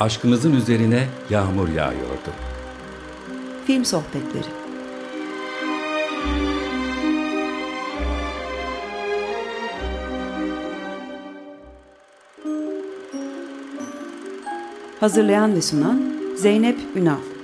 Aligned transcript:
aşkımızın 0.00 0.52
üzerine 0.52 1.08
yağmur 1.30 1.68
yağıyordu. 1.68 2.32
Film 3.66 3.84
Sohbetleri 3.84 4.48
Hazırlayan 15.00 15.54
ve 15.54 15.62
sunan 15.62 16.02
Zeynep 16.36 16.78
Ünal 16.96 17.37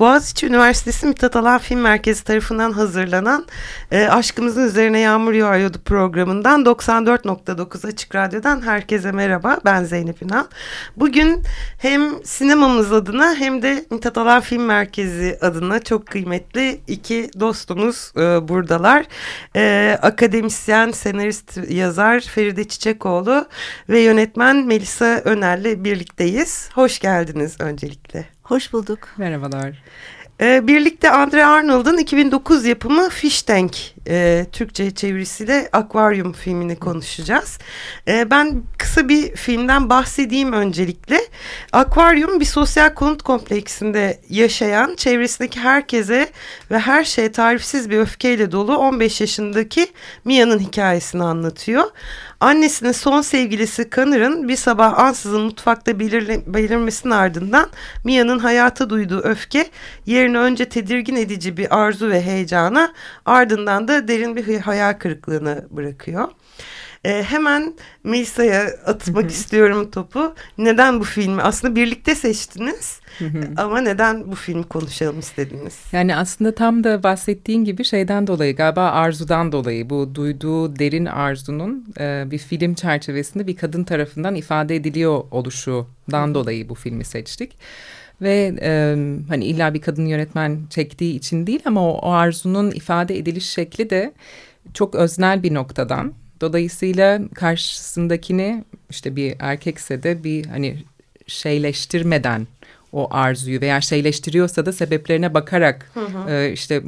Boğaziçi 0.00 0.46
Üniversitesi 0.46 1.06
Mithat 1.06 1.36
Alan 1.36 1.58
Film 1.58 1.80
Merkezi 1.80 2.24
tarafından 2.24 2.72
hazırlanan 2.72 3.46
e, 3.90 4.06
Aşkımızın 4.06 4.66
Üzerine 4.66 4.98
Yağmur 4.98 5.32
Yağıyordu 5.32 5.78
programından 5.84 6.62
94.9 6.62 7.86
Açık 7.86 8.14
Radyo'dan 8.14 8.62
herkese 8.62 9.12
merhaba. 9.12 9.58
Ben 9.64 9.84
Zeynep 9.84 10.22
Ünal. 10.22 10.44
Bugün 10.96 11.42
hem 11.78 12.24
sinemamız 12.24 12.92
adına 12.92 13.34
hem 13.34 13.62
de 13.62 13.84
Mithat 13.90 14.18
Alan 14.18 14.40
Film 14.40 14.64
Merkezi 14.64 15.38
adına 15.40 15.80
çok 15.80 16.06
kıymetli 16.06 16.80
iki 16.86 17.30
dostumuz 17.40 18.12
e, 18.16 18.20
buradalar. 18.48 19.06
E, 19.56 19.98
akademisyen, 20.02 20.90
senarist, 20.90 21.58
yazar 21.68 22.20
Feride 22.20 22.68
Çiçekoğlu 22.68 23.48
ve 23.88 24.00
yönetmen 24.00 24.66
Melisa 24.66 25.22
Öner'le 25.24 25.84
birlikteyiz. 25.84 26.68
Hoş 26.74 26.98
geldiniz 26.98 27.56
öncelikle. 27.60 28.35
Hoş 28.48 28.72
bulduk. 28.72 29.08
Merhabalar. 29.16 29.82
Ee, 30.40 30.66
birlikte 30.66 31.10
Andre 31.10 31.44
Arnold'un 31.44 31.98
2009 31.98 32.64
yapımı 32.64 33.08
Fish 33.08 33.42
Tank 33.42 33.76
e, 34.08 34.46
Türkçe 34.52 34.90
çevirisiyle 34.90 35.68
Akvaryum 35.72 36.32
filmini 36.32 36.76
konuşacağız. 36.76 37.58
E, 38.08 38.30
ben 38.30 38.62
kısa 38.78 39.08
bir 39.08 39.36
filmden 39.36 39.90
bahsedeyim 39.90 40.52
öncelikle. 40.52 41.20
Akvaryum 41.72 42.40
bir 42.40 42.44
sosyal 42.44 42.94
konut 42.94 43.22
kompleksinde 43.22 44.20
yaşayan 44.30 44.94
çevresindeki 44.96 45.60
herkese 45.60 46.28
ve 46.70 46.78
her 46.78 47.04
şeye 47.04 47.32
tarifsiz 47.32 47.90
bir 47.90 47.98
öfkeyle 47.98 48.52
dolu 48.52 48.76
15 48.76 49.20
yaşındaki 49.20 49.86
Mia'nın 50.24 50.58
hikayesini 50.58 51.22
anlatıyor. 51.22 51.84
Annesinin 52.40 52.92
son 52.92 53.20
sevgilisi 53.20 53.90
Connor'ın 53.90 54.48
bir 54.48 54.56
sabah 54.56 54.98
ansızın 54.98 55.42
mutfakta 55.42 55.98
belirle, 55.98 56.54
belirmesinin 56.54 57.12
ardından 57.12 57.70
Mia'nın 58.04 58.38
hayata 58.38 58.90
duyduğu 58.90 59.20
öfke 59.20 59.66
yerine 60.06 60.38
önce 60.38 60.64
tedirgin 60.64 61.16
edici 61.16 61.56
bir 61.56 61.78
arzu 61.78 62.10
ve 62.10 62.22
heyecana 62.22 62.92
ardından 63.26 63.88
da 63.88 64.08
derin 64.08 64.36
bir 64.36 64.60
hayal 64.60 64.92
kırıklığını 64.92 65.66
bırakıyor. 65.70 66.28
E, 67.04 67.22
hemen 67.22 67.74
Melisa'ya 68.04 68.62
atmak 68.86 69.30
istiyorum 69.30 69.90
topu. 69.90 70.34
Neden 70.58 71.00
bu 71.00 71.04
filmi? 71.04 71.42
Aslında 71.42 71.76
birlikte 71.76 72.14
seçtiniz 72.14 73.00
ama 73.56 73.80
neden 73.80 74.30
bu 74.30 74.34
filmi 74.34 74.64
konuşalım 74.64 75.18
istediniz? 75.18 75.78
Yani 75.92 76.16
aslında 76.16 76.54
tam 76.54 76.84
da 76.84 77.02
bahsettiğin 77.02 77.64
gibi 77.64 77.84
şeyden 77.84 78.26
dolayı 78.26 78.56
galiba 78.56 78.90
arzudan 78.90 79.52
dolayı 79.52 79.90
bu 79.90 80.14
duyduğu 80.14 80.78
derin 80.78 81.06
arzunun 81.06 81.94
e, 82.00 82.24
bir 82.30 82.38
film 82.38 82.74
çerçevesinde 82.74 83.46
bir 83.46 83.56
kadın 83.56 83.84
tarafından 83.84 84.34
ifade 84.34 84.76
ediliyor 84.76 85.24
oluşundan 85.30 86.34
dolayı 86.34 86.68
bu 86.68 86.74
filmi 86.74 87.04
seçtik. 87.04 87.58
Ve 88.22 88.54
e, 88.62 88.96
hani 89.28 89.44
illa 89.44 89.74
bir 89.74 89.80
kadın 89.80 90.06
yönetmen 90.06 90.58
çektiği 90.70 91.16
için 91.16 91.46
değil 91.46 91.60
ama 91.64 91.90
o, 91.90 91.98
o 91.98 92.10
arzunun 92.10 92.70
ifade 92.70 93.18
ediliş 93.18 93.50
şekli 93.50 93.90
de 93.90 94.12
çok 94.74 94.94
öznel 94.94 95.42
bir 95.42 95.54
noktadan. 95.54 96.14
Dolayısıyla 96.40 97.20
karşısındakini 97.34 98.64
işte 98.90 99.16
bir 99.16 99.36
erkekse 99.38 100.02
de 100.02 100.24
bir 100.24 100.46
hani 100.46 100.84
şeyleştirmeden 101.26 102.46
o 102.92 103.08
arzuyu 103.10 103.60
veya 103.60 103.80
şeyleştiriyorsa 103.80 104.66
da 104.66 104.72
sebeplerine 104.72 105.34
bakarak 105.34 105.90
hı 105.94 106.00
hı. 106.00 106.30
E, 106.30 106.52
işte 106.52 106.82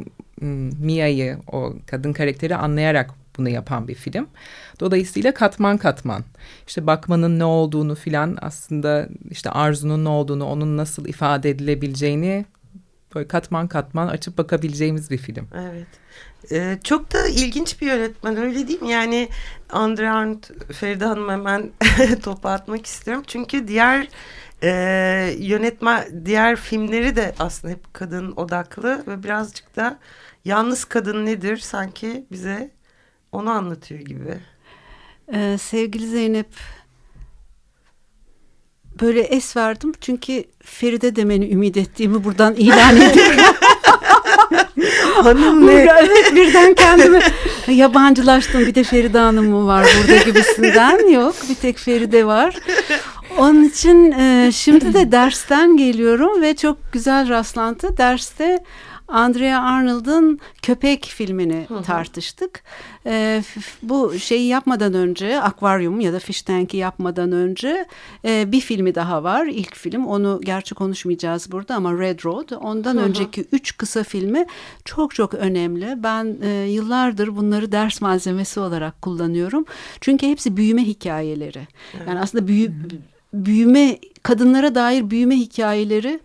Mia'yı 0.80 1.38
o 1.52 1.74
kadın 1.86 2.12
karakteri 2.12 2.56
anlayarak 2.56 3.10
bunu 3.38 3.48
yapan 3.48 3.88
bir 3.88 3.94
film. 3.94 4.26
Dolayısıyla 4.80 5.34
katman 5.34 5.78
katman 5.78 6.24
işte 6.66 6.86
bakmanın 6.86 7.38
ne 7.38 7.44
olduğunu 7.44 7.94
filan 7.94 8.38
aslında 8.40 9.08
işte 9.30 9.50
arzunun 9.50 10.04
ne 10.04 10.08
olduğunu 10.08 10.44
onun 10.44 10.76
nasıl 10.76 11.06
ifade 11.06 11.50
edilebileceğini 11.50 12.44
böyle 13.14 13.28
katman 13.28 13.68
katman 13.68 14.08
açıp 14.08 14.38
bakabileceğimiz 14.38 15.10
bir 15.10 15.18
film. 15.18 15.48
Evet. 15.54 15.86
Ee, 16.52 16.78
çok 16.84 17.12
da 17.12 17.28
ilginç 17.28 17.80
bir 17.80 17.86
yönetmen 17.86 18.36
öyle 18.36 18.68
değil 18.68 18.82
mi? 18.82 18.90
Yani 18.90 19.28
Andre 19.70 20.10
Arndt, 20.10 20.72
Feride 20.72 21.04
Hanım 21.04 21.28
hemen 21.28 21.70
topa 22.22 22.50
atmak 22.50 22.86
istiyorum. 22.86 23.24
Çünkü 23.26 23.68
diğer 23.68 24.08
e, 24.62 24.70
yönetmen, 25.38 26.26
diğer 26.26 26.56
filmleri 26.56 27.16
de 27.16 27.34
aslında 27.38 27.74
hep 27.74 27.94
kadın 27.94 28.32
odaklı 28.36 29.04
ve 29.06 29.22
birazcık 29.22 29.76
da 29.76 29.98
yalnız 30.44 30.84
kadın 30.84 31.26
nedir 31.26 31.56
sanki 31.56 32.26
bize 32.32 32.70
onu 33.32 33.50
anlatıyor 33.50 34.00
gibi. 34.00 34.38
Ee, 35.32 35.58
sevgili 35.60 36.06
Zeynep 36.06 36.48
böyle 39.00 39.20
es 39.20 39.56
verdim 39.56 39.92
çünkü 40.00 40.44
Feride 40.62 41.16
demeni 41.16 41.52
ümit 41.52 41.76
ettiğimi 41.76 42.24
buradan 42.24 42.54
ilan 42.54 42.96
ediyorum. 42.96 43.40
Hanım 45.14 45.66
ne? 45.66 45.72
evet 45.72 46.32
birden 46.34 46.74
kendimi 46.74 47.20
yabancılaştım. 47.68 48.66
Bir 48.66 48.74
de 48.74 48.84
Feride 48.84 49.18
Hanım 49.18 49.50
mı 49.50 49.66
var 49.66 49.86
burada 50.00 50.22
gibisinden. 50.22 51.12
Yok 51.12 51.34
bir 51.48 51.54
tek 51.54 51.78
Feride 51.78 52.26
var. 52.26 52.54
Onun 53.38 53.64
için 53.64 54.12
e, 54.12 54.50
şimdi 54.52 54.94
de 54.94 55.12
dersten 55.12 55.76
geliyorum 55.76 56.42
ve 56.42 56.56
çok 56.56 56.92
güzel 56.92 57.28
rastlantı. 57.28 57.96
Derste 57.96 58.64
Andrea 59.08 59.62
Arnold'un 59.62 60.40
Köpek 60.62 61.06
filmini 61.06 61.64
hı 61.68 61.74
hı. 61.74 61.82
tartıştık. 61.82 62.62
E, 63.06 63.42
bu 63.82 64.18
şeyi 64.18 64.46
yapmadan 64.46 64.94
önce, 64.94 65.40
Akvaryum 65.40 66.00
ya 66.00 66.12
da 66.12 66.18
Fish 66.18 66.42
Tank'i 66.42 66.76
yapmadan 66.76 67.32
önce 67.32 67.86
e, 68.24 68.52
bir 68.52 68.60
filmi 68.60 68.94
daha 68.94 69.22
var. 69.22 69.46
İlk 69.46 69.76
film, 69.76 70.06
onu 70.06 70.40
gerçi 70.44 70.74
konuşmayacağız 70.74 71.52
burada 71.52 71.74
ama 71.74 71.98
Red 71.98 72.24
Road. 72.24 72.50
Ondan 72.50 72.94
hı 72.94 73.00
hı. 73.00 73.04
önceki 73.04 73.44
üç 73.52 73.76
kısa 73.76 74.04
filmi 74.04 74.46
çok 74.84 75.14
çok 75.14 75.34
önemli. 75.34 76.02
Ben 76.02 76.36
e, 76.42 76.48
yıllardır 76.48 77.36
bunları 77.36 77.72
ders 77.72 78.00
malzemesi 78.00 78.60
olarak 78.60 79.02
kullanıyorum. 79.02 79.64
Çünkü 80.00 80.26
hepsi 80.26 80.56
büyüme 80.56 80.84
hikayeleri. 80.84 81.68
Evet. 81.96 82.08
Yani 82.08 82.20
aslında 82.20 82.46
büyü, 82.48 82.72
büyüme, 83.34 83.98
kadınlara 84.22 84.74
dair 84.74 85.10
büyüme 85.10 85.36
hikayeleri 85.36 86.20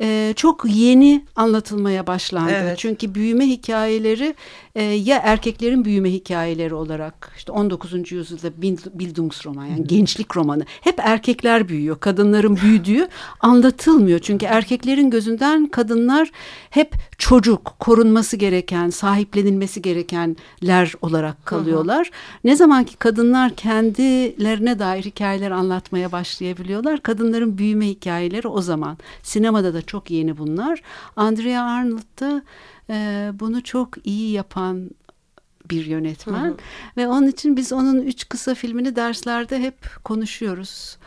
e, 0.00 0.32
çok 0.36 0.64
yeni 0.64 1.24
anlatılmaya 1.36 2.06
başlandı. 2.06 2.52
Evet. 2.54 2.78
Çünkü 2.78 3.14
büyüme 3.14 3.46
hikayeleri 3.46 4.34
e, 4.78 4.82
ya 4.82 5.20
erkeklerin 5.24 5.84
büyüme 5.84 6.12
hikayeleri 6.12 6.74
olarak 6.74 7.32
işte 7.36 7.52
19. 7.52 8.12
yüzyılda 8.12 8.62
Bildungsroman 8.98 9.64
yani 9.64 9.86
gençlik 9.86 10.36
romanı 10.36 10.64
hep 10.80 10.94
erkekler 10.98 11.68
büyüyor. 11.68 12.00
Kadınların 12.00 12.56
büyüdüğü 12.56 13.08
anlatılmıyor. 13.40 14.18
Çünkü 14.18 14.46
erkeklerin 14.46 15.10
gözünden 15.10 15.66
kadınlar 15.66 16.30
hep 16.70 16.94
çocuk, 17.18 17.74
korunması 17.78 18.36
gereken, 18.36 18.90
sahiplenilmesi 18.90 19.82
gerekenler 19.82 20.94
olarak 21.02 21.46
kalıyorlar. 21.46 22.06
Hı 22.06 22.10
hı. 22.10 22.14
Ne 22.44 22.56
zaman 22.56 22.84
ki 22.84 22.96
kadınlar 22.96 23.54
kendilerine 23.54 24.78
dair 24.78 25.04
hikayeler 25.04 25.50
anlatmaya 25.50 26.12
başlayabiliyorlar. 26.12 27.00
Kadınların 27.00 27.58
büyüme 27.58 27.86
hikayeleri 27.86 28.48
o 28.48 28.60
zaman. 28.60 28.98
Sinemada 29.22 29.74
da 29.74 29.82
çok 29.82 30.10
yeni 30.10 30.38
bunlar. 30.38 30.82
Andrea 31.16 31.62
Arnold 31.62 32.20
da 32.20 32.42
e, 32.90 33.30
bunu 33.34 33.62
çok 33.62 34.06
iyi 34.06 34.32
yapan 34.32 34.90
bir 35.70 35.86
yönetmen 35.86 36.44
hı 36.44 36.48
hı. 36.48 36.56
ve 36.96 37.08
onun 37.08 37.26
için 37.26 37.56
biz 37.56 37.72
onun 37.72 38.02
üç 38.02 38.28
kısa 38.28 38.54
filmini 38.54 38.96
derslerde 38.96 39.60
hep 39.60 40.04
konuşuyoruz. 40.04 40.98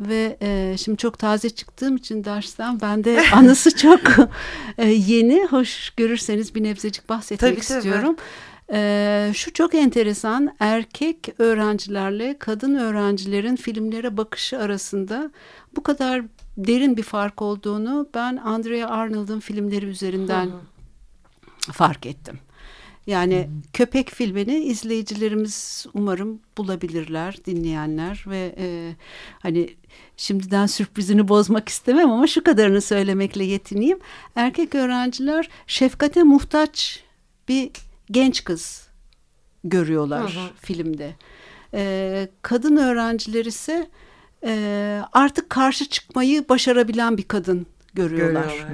Ve 0.00 0.36
e, 0.42 0.76
şimdi 0.78 0.98
çok 0.98 1.18
taze 1.18 1.50
çıktığım 1.50 1.96
için 1.96 2.24
dersten 2.24 2.80
ben 2.80 3.04
de 3.04 3.22
anısı 3.32 3.76
çok 3.76 4.00
e, 4.78 4.88
yeni. 4.88 5.46
Hoş 5.50 5.90
görürseniz 5.90 6.54
bir 6.54 6.62
nebzecik 6.62 7.08
bahsetmek 7.08 7.50
tabii, 7.50 7.60
istiyorum. 7.60 8.16
Tabii. 8.16 8.78
E, 8.78 9.30
şu 9.34 9.52
çok 9.52 9.74
enteresan 9.74 10.56
erkek 10.60 11.28
öğrencilerle 11.38 12.36
kadın 12.38 12.74
öğrencilerin 12.74 13.56
filmlere 13.56 14.16
bakışı 14.16 14.58
arasında 14.58 15.30
bu 15.76 15.82
kadar 15.82 16.22
derin 16.56 16.96
bir 16.96 17.02
fark 17.02 17.42
olduğunu 17.42 18.08
ben 18.14 18.36
Andrea 18.36 18.88
Arnold'un 18.88 19.40
filmleri 19.40 19.86
üzerinden 19.86 20.46
hı 20.46 20.50
hı 20.50 20.77
fark 21.72 22.06
ettim. 22.06 22.38
Yani 23.06 23.48
köpek 23.72 24.10
filmini 24.10 24.56
izleyicilerimiz 24.56 25.86
umarım 25.94 26.40
bulabilirler, 26.58 27.36
dinleyenler 27.46 28.24
ve 28.26 28.54
e, 28.58 28.94
hani 29.38 29.76
şimdiden 30.16 30.66
sürprizini 30.66 31.28
bozmak 31.28 31.68
istemem 31.68 32.10
ama 32.10 32.26
şu 32.26 32.44
kadarını 32.44 32.80
söylemekle 32.80 33.44
yetineyim. 33.44 33.98
Erkek 34.36 34.74
öğrenciler 34.74 35.48
şefkate 35.66 36.22
muhtaç 36.22 37.04
bir 37.48 37.70
genç 38.10 38.44
kız 38.44 38.88
görüyorlar 39.64 40.34
Hı 40.34 40.40
hı. 40.40 40.50
filmde. 40.60 41.14
E, 41.74 42.28
kadın 42.42 42.76
öğrenciler 42.76 43.44
ise 43.44 43.90
e, 44.44 45.02
artık 45.12 45.50
karşı 45.50 45.88
çıkmayı 45.88 46.48
başarabilen 46.48 47.18
bir 47.18 47.22
kadın 47.22 47.66
görüyorlar. 47.94 48.48
Görüyorlar. 48.48 48.72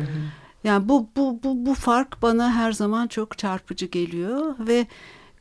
Yani 0.64 0.88
bu 0.88 1.08
bu 1.16 1.40
bu 1.42 1.66
bu 1.66 1.74
fark 1.74 2.22
bana 2.22 2.52
her 2.52 2.72
zaman 2.72 3.06
çok 3.06 3.38
çarpıcı 3.38 3.86
geliyor 3.86 4.54
ve 4.58 4.86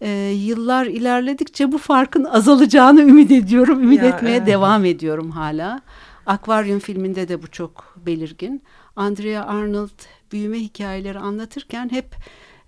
e, 0.02 0.10
yıllar 0.30 0.86
ilerledikçe 0.86 1.72
bu 1.72 1.78
farkın 1.78 2.24
azalacağını 2.24 3.02
ümit 3.02 3.32
ediyorum. 3.32 3.84
Ümit 3.84 4.04
Ya, 4.04 4.10
etmeye 4.10 4.38
evet. 4.38 4.48
devam 4.48 4.86
ediyorum 4.86 5.32
hala. 5.32 5.82
Akvaryum 6.26 6.80
filminde 6.80 7.28
de 7.28 7.44
bu 7.44 7.48
çok 7.48 7.96
belirgin. 8.06 8.64
Andrea 8.96 9.46
Arnold 9.46 10.00
büyüme 10.32 10.60
hikayeleri 10.60 11.20
anlatırken 11.20 11.90
hep 11.92 12.16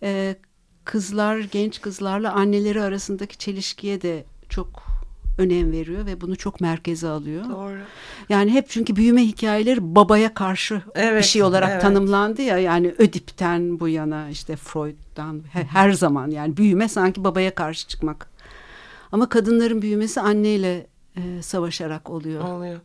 e, 0.04 0.36
kızlar, 0.86 1.38
genç 1.40 1.82
kızlarla 1.82 2.34
anneleri 2.34 2.82
arasındaki 2.82 3.38
çelişkiye 3.38 4.02
de 4.02 4.26
çok 4.50 4.84
önem 5.38 5.72
veriyor 5.72 6.06
ve 6.06 6.22
bunu 6.22 6.36
çok 6.36 6.62
merkeze 6.62 7.08
alıyor. 7.08 7.50
Doğru. 7.50 7.78
Yani 8.30 8.52
hep 8.52 8.70
çünkü 8.70 8.96
büyüme 8.96 9.22
hikayeleri 9.24 9.96
babaya 9.96 10.34
karşı 10.34 10.82
Evet, 10.96 11.24
bir 11.24 11.28
şey 11.28 11.44
olarak 11.44 11.70
evet. 11.72 11.82
tanımlandı 11.82 12.42
ya. 12.42 12.58
Yani 12.58 12.96
Ödip'ten 12.98 13.80
bu 13.80 13.88
yana 13.88 14.30
işte 14.30 14.56
Freud'dan 14.56 15.42
he- 15.54 15.64
her 15.64 15.92
zaman 15.92 16.32
yani 16.32 16.58
büyüme 16.58 16.88
sanki 16.90 17.24
babaya 17.24 17.56
karşı 17.56 17.88
çıkmak. 17.88 18.30
Ama 19.12 19.30
kadınların 19.30 19.82
büyümesi 19.82 20.22
anneyle 20.22 20.88
e, 21.18 21.42
savaşarak 21.42 22.10
oluyor. 22.10 22.44
Oluyor. 22.44 22.80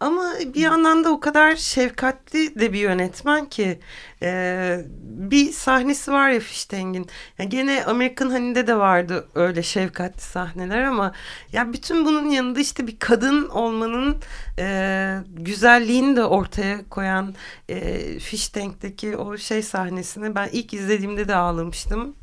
Ama 0.00 0.32
bir 0.54 0.60
yandan 0.60 1.04
da 1.04 1.10
o 1.10 1.20
kadar 1.20 1.56
şefkatli 1.56 2.60
de 2.60 2.72
bir 2.72 2.78
yönetmen 2.78 3.46
ki 3.46 3.80
e, 4.22 4.80
bir 5.00 5.52
sahnesi 5.52 6.12
var 6.12 6.30
ya 6.30 6.40
Fişteng'in. 6.40 7.06
Yani 7.38 7.48
gene 7.48 7.84
Amerikan 7.84 8.30
Hani'de 8.30 8.66
de 8.66 8.76
vardı 8.76 9.28
öyle 9.34 9.62
şefkatli 9.62 10.20
sahneler 10.20 10.82
ama 10.82 11.12
ya 11.52 11.72
bütün 11.72 12.04
bunun 12.04 12.30
yanında 12.30 12.60
işte 12.60 12.86
bir 12.86 12.98
kadın 12.98 13.48
olmanın 13.48 14.16
e, 14.58 15.18
güzelliğini 15.28 16.16
de 16.16 16.24
ortaya 16.24 16.88
koyan 16.88 17.34
e, 17.68 18.18
Fişteng'deki 18.18 19.16
o 19.16 19.36
şey 19.38 19.62
sahnesini 19.62 20.34
ben 20.34 20.48
ilk 20.52 20.74
izlediğimde 20.74 21.28
de 21.28 21.34
ağlamıştım. 21.34 22.16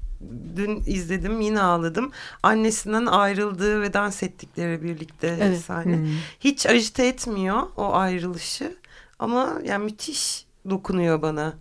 Dün 0.55 0.83
izledim 0.85 1.41
yine 1.41 1.61
ağladım. 1.61 2.11
Annesinden 2.43 3.05
ayrıldığı 3.05 3.81
ve 3.81 3.93
dans 3.93 4.23
ettikleri 4.23 4.83
birlikte 4.83 5.37
Evet. 5.41 5.59
sahne. 5.59 5.97
Hmm. 5.97 6.07
Hiç 6.39 6.65
acite 6.65 7.07
etmiyor 7.07 7.61
o 7.77 7.93
ayrılışı 7.93 8.75
ama 9.19 9.53
yani 9.65 9.83
müthiş 9.83 10.45
dokunuyor 10.69 11.21
bana. 11.21 11.53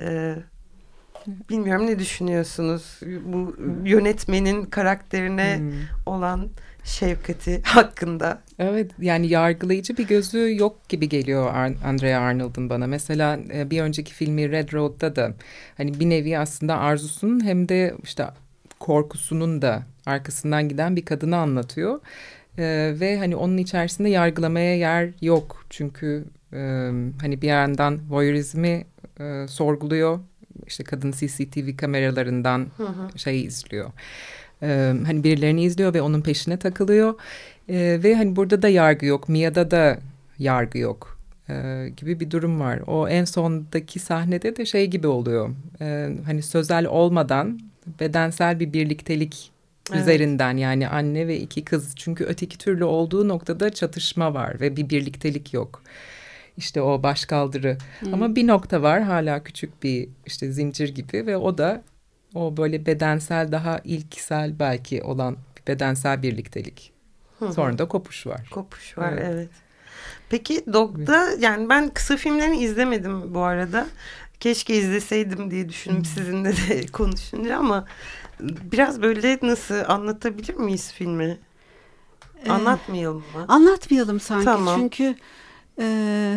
Ee, 0.00 0.36
bilmiyorum 1.26 1.86
ne 1.86 1.98
düşünüyorsunuz 1.98 3.00
bu 3.24 3.56
yönetmenin 3.84 4.64
karakterine 4.64 5.56
Hmm. 5.58 5.72
olan 6.06 6.48
şefkati 6.88 7.60
hakkında? 7.64 8.42
Evet 8.58 8.90
yani 9.00 9.28
yargılayıcı 9.28 9.96
bir 9.96 10.06
gözü 10.06 10.56
yok 10.56 10.88
gibi 10.88 11.08
geliyor 11.08 11.54
Andrea 11.84 12.20
Arnold'un 12.20 12.70
bana. 12.70 12.86
Mesela 12.86 13.40
e, 13.54 13.70
bir 13.70 13.80
önceki 13.80 14.14
filmi 14.14 14.50
Red 14.50 14.72
Road'da 14.72 15.16
da 15.16 15.34
hani 15.76 16.00
bir 16.00 16.10
nevi 16.10 16.38
aslında 16.38 16.78
arzusunun 16.78 17.44
hem 17.44 17.68
de 17.68 17.94
işte 18.02 18.26
korkusunun 18.80 19.62
da 19.62 19.82
arkasından 20.06 20.68
giden 20.68 20.96
bir 20.96 21.04
kadını 21.04 21.36
anlatıyor. 21.36 22.00
E, 22.58 22.94
ve 23.00 23.18
hani 23.18 23.36
onun 23.36 23.56
içerisinde 23.56 24.08
yargılamaya 24.08 24.76
yer 24.76 25.10
yok. 25.20 25.64
Çünkü 25.70 26.24
e, 26.52 26.58
hani 27.20 27.42
bir 27.42 27.48
yandan 27.48 28.00
voyeurizmi 28.10 28.86
e, 29.20 29.46
sorguluyor. 29.48 30.20
İşte 30.66 30.84
kadın 30.84 31.12
CCTV 31.12 31.76
kameralarından 31.76 32.66
şey 33.16 33.44
izliyor. 33.44 33.90
Ee, 34.62 34.94
hani 35.06 35.24
birilerini 35.24 35.62
izliyor 35.62 35.94
ve 35.94 36.02
onun 36.02 36.20
peşine 36.20 36.56
takılıyor. 36.56 37.14
Ee, 37.68 38.00
ve 38.02 38.14
hani 38.14 38.36
burada 38.36 38.62
da 38.62 38.68
yargı 38.68 39.06
yok. 39.06 39.28
Mia'da 39.28 39.70
da 39.70 39.98
yargı 40.38 40.78
yok. 40.78 41.18
Ee, 41.50 41.88
gibi 41.96 42.20
bir 42.20 42.30
durum 42.30 42.60
var. 42.60 42.80
O 42.86 43.08
en 43.08 43.24
sondaki 43.24 43.98
sahnede 43.98 44.56
de 44.56 44.66
şey 44.66 44.86
gibi 44.86 45.06
oluyor. 45.06 45.50
Ee, 45.80 46.08
hani 46.26 46.42
sözel 46.42 46.86
olmadan 46.86 47.60
bedensel 48.00 48.60
bir 48.60 48.72
birliktelik 48.72 49.50
Evet. 49.92 50.00
üzerinden 50.00 50.56
yani 50.56 50.88
anne 50.88 51.26
ve 51.26 51.40
iki 51.40 51.64
kız. 51.64 51.92
Çünkü 51.96 52.24
öteki 52.24 52.58
türlü 52.58 52.84
olduğu 52.84 53.28
noktada 53.28 53.70
çatışma 53.70 54.34
var 54.34 54.60
ve 54.60 54.76
bir 54.76 54.90
birliktelik 54.90 55.54
yok. 55.54 55.82
İşte 56.56 56.82
o 56.82 57.02
başkaldırı. 57.02 57.78
Ama 58.12 58.36
bir 58.36 58.46
nokta 58.46 58.82
var 58.82 59.02
hala 59.02 59.44
küçük 59.44 59.82
bir 59.82 60.08
işte 60.26 60.52
zincir 60.52 60.94
gibi 60.94 61.26
ve 61.26 61.36
o 61.36 61.58
da 61.58 61.82
o 62.34 62.56
böyle 62.56 62.86
bedensel 62.86 63.52
daha 63.52 63.78
ilksel 63.84 64.58
belki 64.58 65.02
olan 65.02 65.36
bedensel 65.68 66.22
birliktelik. 66.22 66.92
Sonra 67.54 67.78
da 67.78 67.88
kopuş 67.88 68.26
var. 68.26 68.48
Kopuş 68.50 68.98
var 68.98 69.12
Evet. 69.12 69.24
evet. 69.32 69.48
Peki 70.30 70.64
Dog'da 70.72 71.30
yani 71.38 71.68
ben 71.68 71.88
kısa 71.88 72.16
filmlerini 72.16 72.58
izlemedim 72.58 73.34
bu 73.34 73.40
arada. 73.40 73.86
Keşke 74.40 74.76
izleseydim 74.76 75.50
diye 75.50 75.68
düşündüm 75.68 76.04
sizinle 76.04 76.52
de 76.56 76.86
konuşunca 76.92 77.56
ama 77.58 77.84
biraz 78.40 79.02
böyle 79.02 79.38
nasıl 79.42 79.74
anlatabilir 79.88 80.54
miyiz 80.54 80.92
filmi? 80.92 81.38
Ee, 82.44 82.50
Anlatmayalım 82.50 83.24
mı? 83.34 83.44
Anlatmayalım 83.48 84.20
sanki 84.20 84.44
Tamam. 84.44 84.80
çünkü 84.80 85.14
e, 85.78 86.36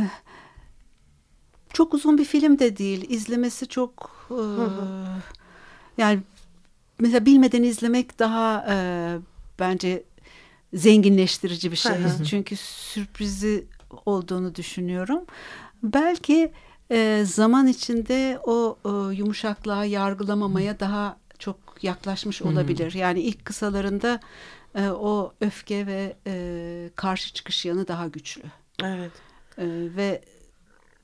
çok 1.73 1.93
uzun 1.93 2.17
bir 2.17 2.25
film 2.25 2.59
de 2.59 2.77
değil. 2.77 3.05
İzlemesi 3.09 3.67
çok 3.67 4.27
e, 4.31 4.41
yani 5.97 6.19
mesela 6.99 7.25
bilmeden 7.25 7.63
izlemek 7.63 8.19
daha 8.19 8.65
e, 8.69 8.75
bence 9.59 10.03
zenginleştirici 10.73 11.71
bir 11.71 11.75
şey. 11.75 11.93
Çünkü 12.29 12.55
sürprizi 12.55 13.65
olduğunu 14.05 14.55
düşünüyorum. 14.55 15.25
Belki 15.83 16.51
e, 16.91 17.23
zaman 17.25 17.67
içinde 17.67 18.39
o 18.43 18.77
e, 18.85 19.15
yumuşaklığa 19.15 19.85
yargılamamaya 19.85 20.79
daha 20.79 21.17
çok 21.39 21.57
yaklaşmış 21.81 22.41
olabilir. 22.41 22.93
Yani 22.93 23.21
ilk 23.21 23.45
kısalarında 23.45 24.19
e, 24.75 24.89
o 24.89 25.33
öfke 25.41 25.87
ve 25.87 26.15
e, 26.27 26.89
karşı 26.95 27.33
çıkış 27.33 27.65
yanı 27.65 27.87
daha 27.87 28.07
güçlü. 28.07 28.43
Evet. 28.83 29.11
E, 29.57 29.65
ve 29.95 30.21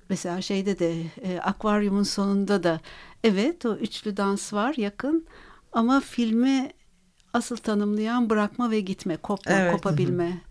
mesela 0.09 0.41
şeyde 0.41 0.79
de 0.79 1.01
e, 1.23 1.39
akvaryumun 1.39 2.03
sonunda 2.03 2.63
da 2.63 2.79
evet 3.27 3.65
o 3.65 3.75
üçlü 3.75 4.17
dans 4.17 4.53
var 4.53 4.73
yakın 4.77 5.25
ama 5.71 5.99
filmi 5.99 6.71
asıl 7.33 7.57
tanımlayan 7.57 8.29
bırakma 8.29 8.71
ve 8.71 8.79
gitme, 8.79 9.17
kopma, 9.17 9.51
Evet. 9.55 9.71
kopabilme. 9.71 10.41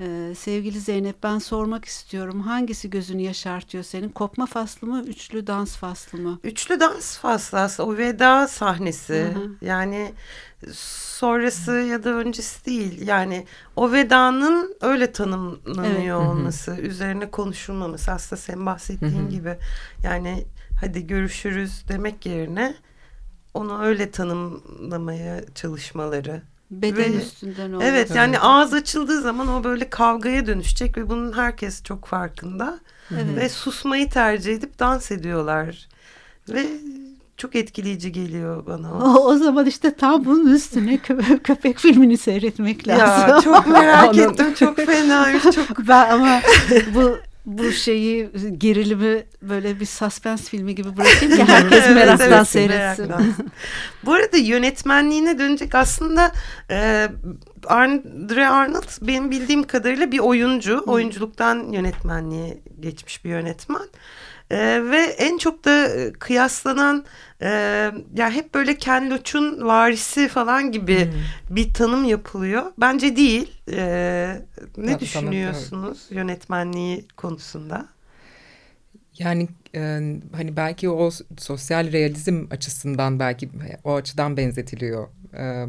E, 0.00 0.34
sevgili 0.36 0.80
Zeynep 0.80 1.22
ben 1.22 1.38
sormak 1.38 1.84
istiyorum 1.84 2.40
hangisi 2.40 2.90
gözünü 2.90 3.22
yaşartıyor 3.22 3.84
senin? 3.84 4.08
Kopma 4.08 4.46
faslı 4.46 4.86
mı, 4.88 5.02
üçlü 5.06 5.46
dans 5.46 5.76
faslı 5.76 6.18
mı? 6.18 6.40
Üçlü 6.44 6.80
dans 6.80 7.18
faslı 7.18 7.60
aslında 7.60 7.88
o 7.88 7.96
veda 7.96 8.48
sahnesi. 8.48 9.14
Hı 9.14 9.38
hı. 9.38 9.50
Yani 9.60 10.12
sonrası 10.72 11.72
ya 11.72 12.04
da 12.04 12.10
öncesi 12.10 12.66
değil. 12.66 13.06
Yani 13.06 13.46
o 13.76 13.92
vedanın 13.92 14.76
öyle 14.80 15.12
tanımlanıyor 15.12 16.20
Evet. 16.20 16.28
Olması, 16.30 16.76
üzerine 16.76 17.30
konuşulmaması 17.30 18.12
aslında 18.12 18.40
sen 18.40 18.66
bahsettiğin 18.66 19.22
Hı 19.22 19.26
hı. 19.26 19.30
gibi. 19.30 19.56
Yani 20.04 20.44
hadi 20.80 21.06
görüşürüz 21.06 21.84
demek 21.88 22.26
yerine 22.26 22.74
onu 23.54 23.82
öyle 23.82 24.10
tanımlamaya 24.10 25.40
çalışmaları. 25.54 26.42
Beden 26.70 26.96
Ve- 27.12 27.16
üstünden 27.16 27.72
olmak. 27.72 27.82
Evet 27.86 28.10
yani 28.14 28.30
Evet. 28.30 28.40
ağız 28.44 28.74
açıldığı 28.74 29.20
zaman 29.22 29.48
o 29.48 29.64
böyle 29.64 29.90
kavgaya 29.90 30.46
dönüşecek 30.46 30.98
ve 30.98 31.10
bunun 31.10 31.32
herkes 31.32 31.82
çok 31.82 32.06
farkında. 32.06 32.78
Evet. 33.12 33.36
Ve 33.36 33.48
susmayı 33.48 34.10
tercih 34.10 34.54
edip 34.54 34.78
dans 34.78 35.10
ediyorlar. 35.10 35.88
Ve 36.48 36.66
çok 37.36 37.56
etkileyici 37.56 38.12
geliyor 38.12 38.66
bana 38.66 38.92
o. 38.94 39.24
O, 39.24 39.36
zaman 39.36 39.66
işte 39.66 39.94
tam 39.94 40.24
bunun 40.24 40.54
üstüne 40.54 40.94
kö- 40.94 41.38
köpek 41.38 41.78
filmini 41.78 42.18
seyretmek 42.18 42.88
lazım. 42.88 43.28
Ya 43.28 43.40
çok 43.40 43.66
merak 43.66 44.16
ettim. 44.18 44.54
Çok 44.54 44.76
fenaymış. 44.76 45.42
Çok 45.42 45.88
Ben 45.88 46.10
ama 46.10 46.40
bu 46.94 47.18
bu 47.46 47.72
şeyi 47.72 48.30
gerilimi 48.58 49.24
böyle 49.42 49.80
bir 49.80 49.86
suspense 49.86 50.44
filmi 50.44 50.74
gibi 50.74 50.96
bırakayım 50.96 51.36
ki 51.36 51.44
herkes 51.46 51.82
Evet, 51.86 51.94
meraktan 51.94 52.32
evet, 52.32 52.48
seyretsin. 52.48 53.08
meraktan. 53.08 53.34
Bu 54.04 54.12
arada 54.14 54.36
yönetmenliğine 54.36 55.38
dönecek 55.38 55.74
aslında 55.74 56.32
e, 56.70 57.08
Andre 57.66 58.48
Arnold 58.48 58.88
benim 59.02 59.30
bildiğim 59.30 59.62
kadarıyla 59.62 60.12
bir 60.12 60.18
oyuncu. 60.18 60.84
Oyunculuktan 60.86 61.72
yönetmenliğe 61.72 62.58
geçmiş 62.80 63.24
bir 63.24 63.30
yönetmen. 63.30 63.88
E, 64.50 64.84
ve 64.90 64.98
en 64.98 65.38
çok 65.38 65.64
da 65.64 65.88
e, 65.88 66.12
kıyaslanan 66.12 67.04
e, 67.42 67.48
ya 68.16 68.30
hep 68.30 68.54
böyle 68.54 68.78
Ken 68.78 69.10
Loach'un 69.10 69.66
varisi 69.66 70.28
falan 70.28 70.72
gibi 70.72 71.04
hmm. 71.04 71.56
bir 71.56 71.74
tanım 71.74 72.04
yapılıyor. 72.04 72.62
Bence 72.78 73.16
değil. 73.16 73.60
E, 73.72 73.80
ne 74.76 74.90
ya, 74.90 75.00
düşünüyorsunuz 75.00 75.98
evet. 76.06 76.16
yönetmenliği 76.16 77.08
konusunda? 77.16 77.88
Yani 79.18 79.48
e, 79.74 79.80
hani 80.36 80.56
belki 80.56 80.90
o 80.90 81.10
sosyal 81.38 81.92
realizm 81.92 82.46
açısından 82.50 83.18
belki 83.18 83.50
o 83.84 83.94
açıdan 83.94 84.36
benzetiliyor 84.36 85.08
e, 85.34 85.66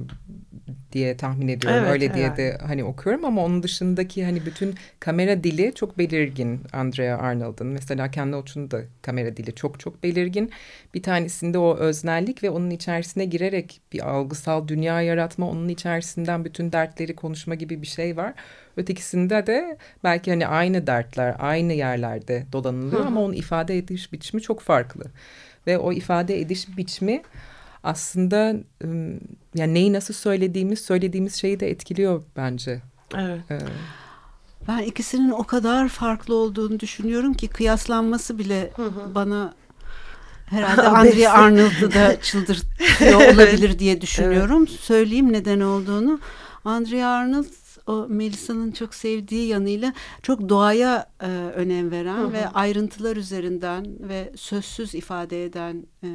diye 0.91 1.17
tahmin 1.17 1.47
ediyorum. 1.47 1.79
Evet, 1.81 1.91
Öyle 1.91 2.13
diye 2.13 2.37
de 2.37 2.57
hani 2.67 2.83
okuyorum 2.83 3.25
ama 3.25 3.45
onun 3.45 3.63
dışındaki 3.63 4.25
hani 4.25 4.45
bütün 4.45 4.75
kamera 4.99 5.43
dili 5.43 5.71
çok 5.75 5.97
belirgin 5.97 6.61
Andrea 6.73 7.17
Arnold'un. 7.17 7.67
Mesela 7.67 8.11
Ken 8.11 8.31
Loach'un 8.31 8.71
da 8.71 8.81
kamera 9.01 9.37
dili 9.37 9.55
çok 9.55 9.79
çok 9.79 10.03
belirgin. 10.03 10.51
Bir 10.93 11.03
tanesinde 11.03 11.57
o 11.57 11.77
öznellik 11.77 12.43
ve 12.43 12.49
onun 12.49 12.69
içerisine 12.69 13.25
girerek 13.25 13.81
bir 13.93 14.09
algısal 14.09 14.67
dünya 14.67 15.01
yaratma, 15.01 15.49
onun 15.49 15.69
içerisinden 15.69 16.45
bütün 16.45 16.71
dertleri 16.71 17.15
konuşma 17.15 17.55
gibi 17.55 17.81
bir 17.81 17.87
şey 17.87 18.17
var. 18.17 18.33
Ötekisinde 18.77 19.47
de 19.47 19.77
belki 20.03 20.31
hani 20.31 20.47
aynı 20.47 20.87
dertler 20.87 21.35
aynı 21.39 21.73
yerlerde 21.73 22.45
dolanılıyor 22.53 23.05
ama 23.05 23.21
onun 23.21 23.33
ifade 23.33 23.77
ediş 23.77 24.13
biçimi 24.13 24.41
çok 24.41 24.61
farklı. 24.61 25.03
Ve 25.67 25.77
o 25.77 25.93
ifade 25.93 26.41
ediş 26.41 26.77
biçimi 26.77 27.21
aslında 27.83 28.55
yani 29.55 29.73
neyi 29.73 29.93
nasıl 29.93 30.13
söylediğimiz, 30.13 30.79
söylediğimiz 30.79 31.35
şeyi 31.35 31.59
de 31.59 31.69
etkiliyor 31.69 32.23
bence. 32.35 32.81
Evet. 33.15 33.51
Ee, 33.51 33.59
ben 34.67 34.79
ikisinin 34.79 35.29
o 35.29 35.43
kadar 35.43 35.87
farklı 35.87 36.35
olduğunu 36.35 36.79
düşünüyorum 36.79 37.33
ki 37.33 37.47
kıyaslanması 37.47 38.37
bile 38.37 38.71
hı 38.75 38.85
hı. 38.85 39.15
bana 39.15 39.53
herhalde 40.45 40.81
Andrea 40.87 41.33
Arnold'u 41.33 41.93
da 41.93 42.21
çıldırtıyor 42.21 43.33
olabilir 43.33 43.79
diye 43.79 44.01
düşünüyorum. 44.01 44.65
Evet. 44.69 44.79
Söyleyeyim 44.79 45.33
neden 45.33 45.59
olduğunu. 45.59 46.19
Andrea 46.65 47.09
Arnold 47.09 47.45
o 47.87 48.07
Melisa'nın 48.09 48.71
çok 48.71 48.95
sevdiği 48.95 49.47
yanıyla 49.47 49.93
çok 50.23 50.49
doğaya 50.49 51.05
e, 51.21 51.27
önem 51.55 51.91
veren 51.91 52.17
hı 52.17 52.27
hı. 52.27 52.33
ve 52.33 52.47
ayrıntılar 52.47 53.15
üzerinden 53.15 53.85
ve 53.99 54.31
sözsüz 54.35 54.95
ifade 54.95 55.45
eden 55.45 55.85
e, 56.03 56.09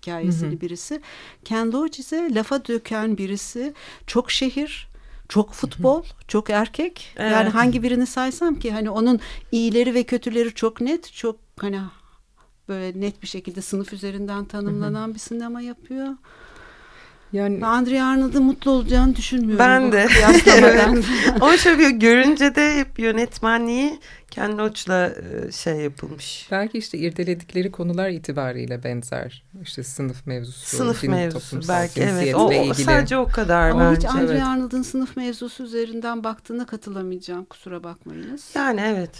hikayesini 0.00 0.50
hı 0.50 0.56
hı. 0.56 0.60
birisi. 0.60 1.00
Ken 1.44 1.72
Loach 1.72 2.00
ise 2.00 2.34
lafa 2.34 2.64
döken 2.64 3.18
birisi. 3.18 3.74
Çok 4.06 4.30
şehir, 4.30 4.88
çok 5.28 5.52
futbol, 5.52 6.02
çok 6.28 6.50
erkek. 6.50 7.14
Evet. 7.16 7.32
Yani 7.32 7.48
hangi 7.48 7.82
birini 7.82 8.06
saysam 8.06 8.54
ki 8.54 8.72
hani 8.72 8.90
onun 8.90 9.20
iyileri 9.52 9.94
ve 9.94 10.02
kötüleri 10.02 10.54
çok 10.54 10.80
net, 10.80 11.12
çok 11.12 11.36
hani 11.60 11.80
böyle 12.68 13.00
net 13.00 13.22
bir 13.22 13.28
şekilde 13.28 13.62
sınıf 13.62 13.92
üzerinden 13.92 14.44
tanımlanan 14.44 15.14
bir 15.14 15.18
sinema 15.18 15.60
yapıyor. 15.60 16.08
Yani 17.32 17.66
Andrea 17.66 18.06
Arnold'ın 18.06 18.42
mutlu 18.42 18.70
olacağını 18.70 19.16
düşünmüyorum. 19.16 19.58
Ben 19.58 19.92
de. 19.92 20.08
evet. 20.46 21.04
Ama 21.40 21.56
şöyle 21.56 21.90
görünce 21.90 22.54
de 22.54 22.76
hep 22.76 22.98
yönetmenliği 22.98 24.00
Ken 24.30 24.58
Loach'la 24.58 25.06
e, 25.06 25.52
şey 25.52 25.76
yapılmış. 25.76 26.48
Belki 26.50 26.78
işte 26.78 26.98
irdeledikleri 26.98 27.72
konular 27.72 28.08
itibariyle 28.08 28.84
benzer. 28.84 29.42
İşte 29.62 29.82
sınıf 29.82 30.26
mevzusu, 30.26 30.76
sınıf 30.76 31.04
mevzusu 31.04 31.60
belki 31.68 32.00
evet. 32.00 32.34
O, 32.34 32.52
ilgili. 32.52 32.74
sadece 32.74 33.16
o 33.16 33.26
kadar 33.26 33.70
Ama 33.70 33.90
bence. 33.90 34.08
hiç 34.08 34.14
Andrea 34.14 34.32
evet. 34.32 34.42
Arnold'ın 34.42 34.82
sınıf 34.82 35.16
mevzusu 35.16 35.64
üzerinden 35.64 36.24
baktığına 36.24 36.66
katılamayacağım. 36.66 37.44
Kusura 37.44 37.84
bakmayınız. 37.84 38.50
Yani 38.54 38.80
evet. 38.80 39.10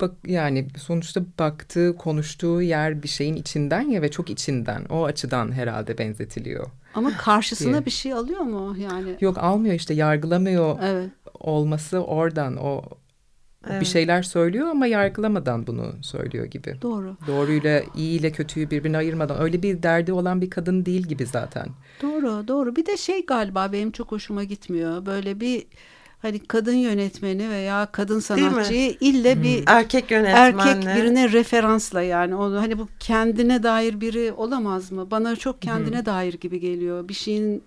Bak 0.00 0.14
yani 0.26 0.68
sonuçta 0.78 1.20
baktığı, 1.38 1.96
konuştuğu 1.96 2.62
yer 2.62 3.02
bir 3.02 3.08
şeyin 3.08 3.36
içinden 3.36 3.80
ya 3.80 4.02
ve 4.02 4.10
çok 4.10 4.30
içinden. 4.30 4.84
O 4.84 5.04
açıdan 5.04 5.52
herhalde 5.52 5.98
benzetiliyor. 5.98 6.66
Ama 6.96 7.16
karşısına 7.18 7.72
diye. 7.72 7.86
bir 7.86 7.90
şey 7.90 8.12
alıyor 8.12 8.40
mu 8.40 8.76
yani? 8.78 9.16
Yok 9.20 9.38
almıyor 9.38 9.74
işte 9.74 9.94
yargılamıyor 9.94 10.78
evet. 10.82 11.10
olması 11.40 11.98
oradan 11.98 12.56
o 12.56 12.82
Evet. 13.70 13.80
Bir 13.80 13.86
şeyler 13.86 14.22
söylüyor 14.22 14.68
ama 14.68 14.86
yargılamadan 14.86 15.66
bunu 15.66 15.94
söylüyor 16.02 16.44
gibi. 16.44 16.76
Doğru. 16.82 17.16
Doğruyla 17.26 17.82
iyiyle 17.96 18.32
kötüyü 18.32 18.70
birbirine 18.70 18.96
ayırmadan 18.96 19.40
öyle 19.40 19.62
bir 19.62 19.82
derdi 19.82 20.12
olan 20.12 20.40
bir 20.40 20.50
kadın 20.50 20.86
değil 20.86 21.02
gibi 21.02 21.26
zaten. 21.26 21.66
Doğru 22.02 22.48
doğru 22.48 22.76
bir 22.76 22.86
de 22.86 22.96
şey 22.96 23.26
galiba 23.26 23.72
benim 23.72 23.90
çok 23.90 24.12
hoşuma 24.12 24.44
gitmiyor 24.44 25.06
böyle 25.06 25.40
bir 25.40 25.66
hani 26.18 26.38
kadın 26.38 26.74
yönetmeni 26.74 27.50
veya 27.50 27.86
kadın 27.92 28.20
sanatçıyı 28.20 28.96
ille 29.00 29.34
hmm. 29.34 29.42
bir 29.42 29.62
erkek 29.66 30.10
yönetmenle 30.10 30.62
erkek 30.62 30.96
birine 30.96 31.32
referansla 31.32 32.02
yani 32.02 32.34
onu 32.34 32.60
hani 32.60 32.78
bu 32.78 32.88
kendine 33.00 33.62
dair 33.62 34.00
biri 34.00 34.32
olamaz 34.32 34.92
mı? 34.92 35.10
Bana 35.10 35.36
çok 35.36 35.62
kendine 35.62 35.98
hmm. 35.98 36.06
dair 36.06 36.34
gibi 36.34 36.60
geliyor. 36.60 37.08
Bir 37.08 37.14
şeyin 37.14 37.62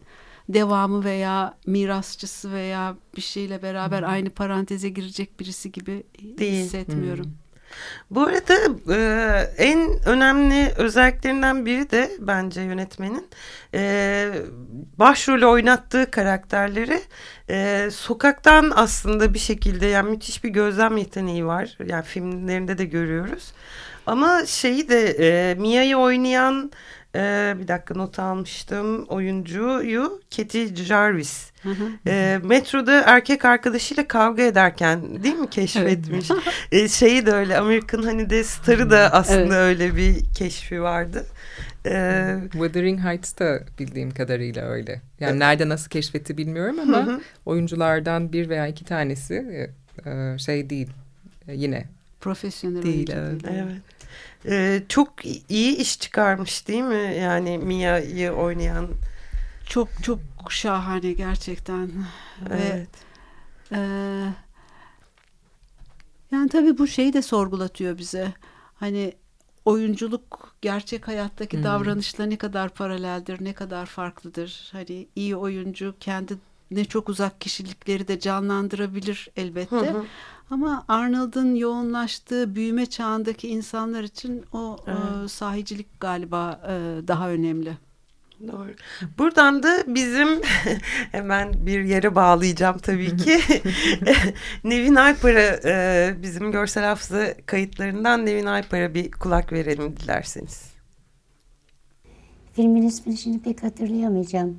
devamı 0.49 1.03
veya 1.03 1.53
mirasçısı 1.65 2.51
veya 2.51 2.95
bir 3.15 3.21
şeyle 3.21 3.61
beraber 3.61 3.99
hmm. 4.01 4.09
aynı 4.09 4.29
paranteze 4.29 4.89
girecek 4.89 5.39
birisi 5.39 5.71
gibi 5.71 6.03
Değil. 6.37 6.63
hissetmiyorum. 6.63 7.25
Hmm. 7.25 7.48
Bu 8.11 8.21
arada 8.21 8.53
e, 8.93 9.41
en 9.57 9.89
önemli 10.05 10.73
özelliklerinden 10.77 11.65
biri 11.65 11.91
de 11.91 12.11
bence 12.19 12.61
yönetmenin 12.61 13.27
e, 13.73 14.29
başrolü 14.97 15.45
oynattığı 15.45 16.11
karakterleri 16.11 17.01
e, 17.49 17.89
sokaktan 17.91 18.71
aslında 18.75 19.33
bir 19.33 19.39
şekilde 19.39 19.85
yani 19.85 20.09
müthiş 20.09 20.43
bir 20.43 20.49
gözlem 20.49 20.97
yeteneği 20.97 21.45
var. 21.45 21.77
Yani 21.85 22.03
filmlerinde 22.03 22.77
de 22.77 22.85
görüyoruz. 22.85 23.53
Ama 24.05 24.45
şeyi 24.45 24.89
de 24.89 25.15
e, 25.19 25.55
Mia'yı 25.55 25.97
oynayan 25.97 26.71
e, 27.15 27.55
bir 27.59 27.67
dakika 27.67 27.93
not 27.93 28.19
almıştım 28.19 29.03
oyuncuyu 29.03 30.21
Katie 30.37 30.75
Jarvis. 30.75 31.51
E, 32.07 32.39
metroda 32.43 33.03
erkek 33.05 33.45
arkadaşıyla 33.45 34.07
kavga 34.07 34.43
ederken 34.43 35.23
değil 35.23 35.35
mi 35.35 35.49
keşfetmiş? 35.49 36.29
e, 36.71 36.87
şeyi 36.87 37.25
de 37.25 37.31
öyle 37.31 37.57
American 37.57 38.03
hani 38.03 38.29
de 38.29 38.43
starı 38.43 38.91
da 38.91 39.13
aslında 39.13 39.41
evet. 39.41 39.79
öyle 39.79 39.95
bir 39.95 40.15
keşfi 40.35 40.81
vardı. 40.81 41.25
Ee, 41.85 42.37
Wuthering 42.51 42.99
Heights'ta 42.99 43.59
bildiğim 43.79 44.11
kadarıyla 44.11 44.65
öyle. 44.65 45.01
Yani 45.19 45.35
e, 45.35 45.39
nerede 45.39 45.69
nasıl 45.69 45.89
keşfetti 45.89 46.37
bilmiyorum 46.37 46.79
ama 46.79 46.97
hı 46.97 47.11
hı. 47.11 47.21
oyunculardan 47.45 48.33
bir 48.33 48.49
veya 48.49 48.67
iki 48.67 48.85
tanesi 48.85 49.33
e, 50.05 50.09
e 50.09 50.37
şey 50.37 50.69
değil 50.69 50.89
e, 51.47 51.53
yine. 51.55 51.85
Profesyonel 52.21 52.83
değil. 52.83 53.09
Evet. 53.13 53.41
evet. 53.43 53.81
Ee, 54.45 54.83
çok 54.89 55.13
iyi 55.49 55.77
iş 55.77 55.99
çıkarmış 55.99 56.67
değil 56.67 56.83
mi? 56.83 57.15
Yani 57.19 57.57
Mia'yı 57.57 58.31
oynayan. 58.31 58.87
Çok 59.65 59.89
çok 60.03 60.19
şahane 60.49 61.11
gerçekten. 61.11 61.91
Evet. 62.49 62.89
Ve, 63.71 63.77
e, 63.77 63.79
yani 66.31 66.49
tabii 66.49 66.77
bu 66.77 66.87
şeyi 66.87 67.13
de 67.13 67.21
sorgulatıyor 67.21 67.97
bize. 67.97 68.33
Hani 68.75 69.13
oyunculuk 69.65 70.55
gerçek 70.61 71.07
hayattaki 71.07 71.57
hmm. 71.57 71.63
davranışla 71.63 72.25
ne 72.25 72.37
kadar 72.37 72.69
paraleldir, 72.69 73.43
ne 73.43 73.53
kadar 73.53 73.85
farklıdır. 73.85 74.69
Hani 74.71 75.07
iyi 75.15 75.35
oyuncu 75.35 75.95
kendi 75.99 76.37
ne 76.71 76.85
çok 76.85 77.09
uzak 77.09 77.41
kişilikleri 77.41 78.07
de 78.07 78.19
canlandırabilir 78.19 79.29
elbette. 79.35 79.75
Hı 79.75 79.79
hı. 79.79 80.05
Ama 80.49 80.85
Arnold'un 80.87 81.55
yoğunlaştığı 81.55 82.55
büyüme 82.55 82.85
çağındaki 82.85 83.47
insanlar 83.47 84.03
için 84.03 84.45
o 84.53 84.77
evet. 84.87 85.25
e, 85.25 85.27
sahicilik 85.27 85.99
galiba 85.99 86.61
e, 86.67 87.07
daha 87.07 87.29
önemli. 87.29 87.77
Doğru. 88.47 88.69
Buradan 89.17 89.63
da 89.63 89.83
bizim 89.87 90.27
hemen 91.11 91.53
bir 91.65 91.83
yere 91.83 92.15
bağlayacağım 92.15 92.77
tabii 92.77 93.17
ki. 93.17 93.39
Nevin 94.63 94.95
Aypar'a 94.95 95.59
e, 95.65 96.15
bizim 96.21 96.51
görsel 96.51 96.83
hafıza 96.83 97.33
kayıtlarından 97.45 98.25
Nevin 98.25 98.45
Aypar'a 98.45 98.93
bir 98.93 99.11
kulak 99.11 99.53
verelim 99.53 99.97
dilerseniz. 99.97 100.73
Filmin 102.53 102.81
ismini 102.81 103.17
şimdi 103.17 103.39
pek 103.39 103.63
hatırlayamayacağım. 103.63 104.57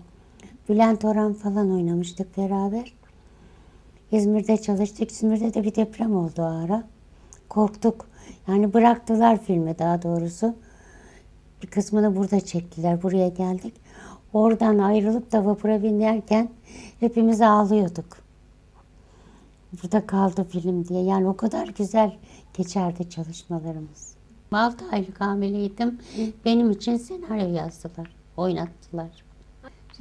Bülent 0.68 1.04
Orhan 1.04 1.34
falan 1.34 1.72
oynamıştık 1.72 2.38
beraber. 2.38 2.99
İzmir'de 4.12 4.56
çalıştık. 4.56 5.10
İzmir'de 5.10 5.54
de 5.54 5.64
bir 5.64 5.74
deprem 5.74 6.16
oldu 6.16 6.42
o 6.42 6.64
ara. 6.64 6.84
Korktuk. 7.48 8.06
Yani 8.48 8.74
bıraktılar 8.74 9.44
filmi 9.44 9.78
daha 9.78 10.02
doğrusu. 10.02 10.54
Bir 11.62 11.68
kısmını 11.68 12.16
burada 12.16 12.40
çektiler. 12.40 13.02
Buraya 13.02 13.28
geldik. 13.28 13.74
Oradan 14.32 14.78
ayrılıp 14.78 15.32
da 15.32 15.46
vapura 15.46 15.82
binerken 15.82 16.50
hepimiz 17.00 17.40
ağlıyorduk. 17.40 18.16
Burada 19.82 20.06
kaldı 20.06 20.44
film 20.44 20.88
diye. 20.88 21.02
Yani 21.02 21.28
o 21.28 21.36
kadar 21.36 21.68
güzel 21.68 22.16
geçerdi 22.54 23.10
çalışmalarımız. 23.10 24.14
6 24.52 24.84
aylık 24.92 25.20
hamileydim. 25.20 25.98
Benim 26.44 26.70
için 26.70 26.96
senaryo 26.96 27.54
yazdılar. 27.54 28.16
Oynattılar. 28.36 29.29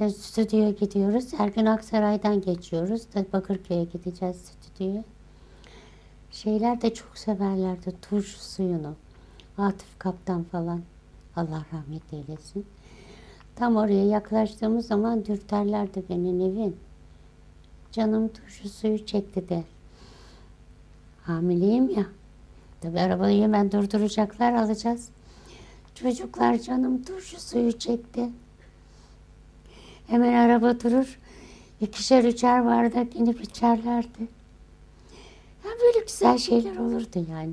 İşte 0.00 0.10
stüdyoya 0.10 0.70
gidiyoruz. 0.70 1.32
Her 1.36 1.48
gün 1.48 1.66
Aksaray'dan 1.66 2.40
geçiyoruz. 2.40 3.02
Bakırköy'e 3.32 3.84
gideceğiz 3.84 4.36
stüdyoya. 4.36 5.04
Şeyler 6.30 6.80
de 6.80 6.94
çok 6.94 7.18
severlerdi 7.18 7.94
turşu 8.02 8.38
suyunu. 8.38 8.94
Atıf 9.58 9.98
Kaptan 9.98 10.42
falan. 10.42 10.82
Allah 11.36 11.64
rahmet 11.72 12.12
eylesin. 12.12 12.66
Tam 13.56 13.76
oraya 13.76 14.06
yaklaştığımız 14.06 14.86
zaman 14.86 15.24
dürterlerdi 15.24 16.02
beni 16.08 16.38
Nevin. 16.38 16.76
Canım 17.92 18.28
turşu 18.28 18.68
suyu 18.68 19.06
çekti 19.06 19.48
der. 19.48 19.64
Hamileyim 21.22 21.88
ya. 21.88 22.06
Tabi 22.80 23.00
arabayı 23.00 23.42
hemen 23.42 23.72
durduracaklar 23.72 24.52
alacağız. 24.52 25.08
Çocuklar 25.94 26.58
canım 26.58 27.02
turşu 27.02 27.40
suyu 27.40 27.78
çekti. 27.78 28.30
Hemen 30.10 30.32
araba 30.32 30.80
durur. 30.80 31.18
İkişer 31.80 32.24
üçer 32.24 32.66
bardak 32.66 33.16
inip 33.16 33.40
içerlerdi. 33.42 34.20
Ya 35.64 35.70
böyle 35.82 36.04
güzel 36.06 36.38
şeyler 36.38 36.76
olurdu 36.76 37.26
yani. 37.30 37.52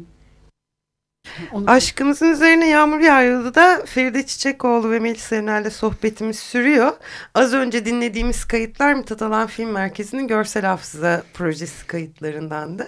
Aşkımızın 1.67 2.31
üzerine 2.31 2.67
yağmur 2.67 3.00
yağıyordu 3.00 3.55
da 3.55 3.86
Feride 3.86 4.25
Çiçekoğlu 4.25 4.91
ve 4.91 5.00
Melis 5.00 5.34
Evner'le 5.34 5.69
sohbetimiz 5.69 6.39
sürüyor. 6.39 6.91
Az 7.34 7.53
önce 7.53 7.86
dinlediğimiz 7.86 8.46
kayıtlar 8.46 8.93
Mithat 8.93 9.22
Alan 9.22 9.48
Film 9.48 9.72
Merkezi'nin 9.72 10.27
görsel 10.27 10.65
hafıza 10.65 11.24
projesi 11.34 11.88
kayıtlarındandı. 11.88 12.88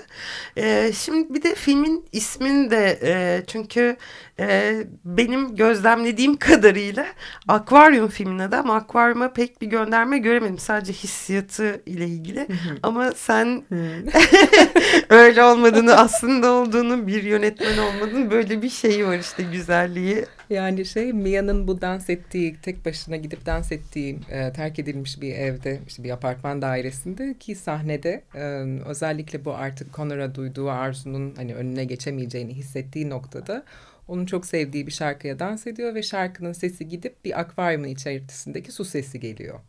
Ee, 0.58 0.91
şimdi 0.96 1.34
bir 1.34 1.43
de 1.43 1.55
filmin 1.55 2.05
ismini 2.12 2.72
de 2.72 3.00
e, 3.03 3.43
çünkü 3.48 3.98
e, 4.39 4.75
benim 5.05 5.55
gözlemlediğim 5.55 6.38
kadarıyla 6.38 7.05
akvaryum 7.48 8.08
filmin 8.08 8.39
adı 8.39 8.55
ama 8.55 8.75
akvaryuma 8.75 9.34
pek 9.34 9.62
bir 9.62 9.67
gönderme 9.67 10.17
göremedim. 10.17 10.60
Sadece 10.60 10.93
hissiyatı 10.93 11.81
ile 11.86 12.05
ilgili. 12.05 12.48
ama 12.84 13.12
sen 13.12 13.63
öyle 15.10 15.43
olmadığını 15.43 15.98
aslında 15.98 16.51
olduğunu 16.51 17.08
bir 17.08 17.24
yönetmen 17.24 17.77
olmadığını 17.77 18.28
böyle 18.31 18.62
bir 18.62 18.69
şeyi 18.69 19.05
var 19.05 19.19
işte 19.19 19.43
güzelliği. 19.43 20.25
Yani 20.50 20.86
şey 20.86 21.13
Mia'nın 21.13 21.67
bu 21.67 21.81
dans 21.81 22.09
ettiği, 22.09 22.57
tek 22.62 22.86
başına 22.86 23.15
gidip 23.15 23.45
dans 23.45 23.71
ettiği 23.71 24.19
e, 24.29 24.53
terk 24.53 24.79
edilmiş 24.79 25.21
bir 25.21 25.33
evde, 25.36 25.79
işte 25.88 26.03
bir 26.03 26.09
apartman 26.09 26.62
dairesinde 26.62 27.36
ki 27.39 27.55
sahnede 27.55 28.24
e, 28.36 28.41
özellikle 28.86 29.45
bu 29.45 29.53
artık 29.53 29.93
Connor'a 29.93 30.36
duyduğu 30.36 30.69
arzunun 30.69 31.33
hani 31.36 31.55
önüne 31.55 31.86
geçemeyeceğini 31.86 32.53
hissettiği 32.53 33.09
noktada 33.09 33.63
onun 34.07 34.25
çok 34.25 34.45
sevdiği 34.45 34.88
bir 34.88 34.91
şarkıya 34.91 35.39
dans 35.39 35.67
ediyor 35.67 35.95
ve 35.95 36.03
şarkının 36.03 36.53
sesi 36.53 36.88
gidip 36.88 37.25
bir 37.25 37.39
akvaryumun 37.39 37.88
içerisindeki 37.88 38.71
su 38.71 38.86
sesi 38.86 39.19
geliyor. 39.19 39.59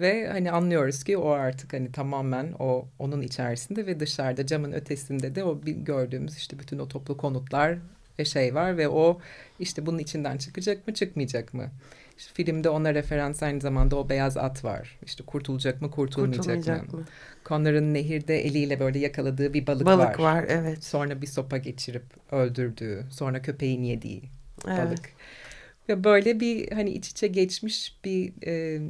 Ve 0.00 0.28
hani 0.28 0.50
anlıyoruz 0.52 1.04
ki 1.04 1.16
o 1.16 1.28
artık 1.30 1.72
hani 1.72 1.92
tamamen 1.92 2.52
o 2.58 2.88
onun 2.98 3.22
içerisinde 3.22 3.86
ve 3.86 4.00
dışarıda 4.00 4.46
camın 4.46 4.72
ötesinde 4.72 5.34
de 5.34 5.44
o 5.44 5.60
gördüğümüz 5.64 6.36
işte 6.36 6.58
bütün 6.58 6.78
o 6.78 6.88
toplu 6.88 7.16
konutlar 7.16 7.78
ve 8.18 8.24
şey 8.24 8.54
var 8.54 8.76
ve 8.76 8.88
o 8.88 9.20
işte 9.58 9.86
bunun 9.86 9.98
içinden 9.98 10.36
çıkacak 10.38 10.88
mı 10.88 10.94
çıkmayacak 10.94 11.54
mı? 11.54 11.68
İşte 12.18 12.32
filmde 12.34 12.68
ona 12.70 12.94
referans 12.94 13.42
aynı 13.42 13.60
zamanda 13.60 13.96
o 13.96 14.08
beyaz 14.08 14.36
at 14.36 14.64
var. 14.64 14.98
İşte 15.06 15.24
kurtulacak 15.24 15.82
mı 15.82 15.90
kurtulmayacak, 15.90 16.44
Kurtulmayacak 16.56 16.92
mı? 16.92 16.98
mı? 16.98 17.06
Connor'ın 17.46 17.94
nehirde 17.94 18.44
eliyle 18.46 18.80
böyle 18.80 18.98
yakaladığı 18.98 19.54
bir 19.54 19.66
balık, 19.66 19.86
Balık 19.86 20.20
var. 20.20 20.36
var 20.36 20.44
evet. 20.48 20.84
Sonra 20.84 21.22
bir 21.22 21.26
sopa 21.26 21.56
geçirip 21.58 22.32
öldürdüğü, 22.32 23.04
sonra 23.10 23.42
köpeğin 23.42 23.82
yediği 23.82 24.22
Evet. 24.68 24.78
balık. 24.78 25.10
Ve 25.88 26.04
böyle 26.04 26.40
bir 26.40 26.72
hani 26.72 26.90
iç 26.90 27.08
içe 27.08 27.26
geçmiş 27.26 27.96
bir 28.04 28.32
e, 28.46 28.80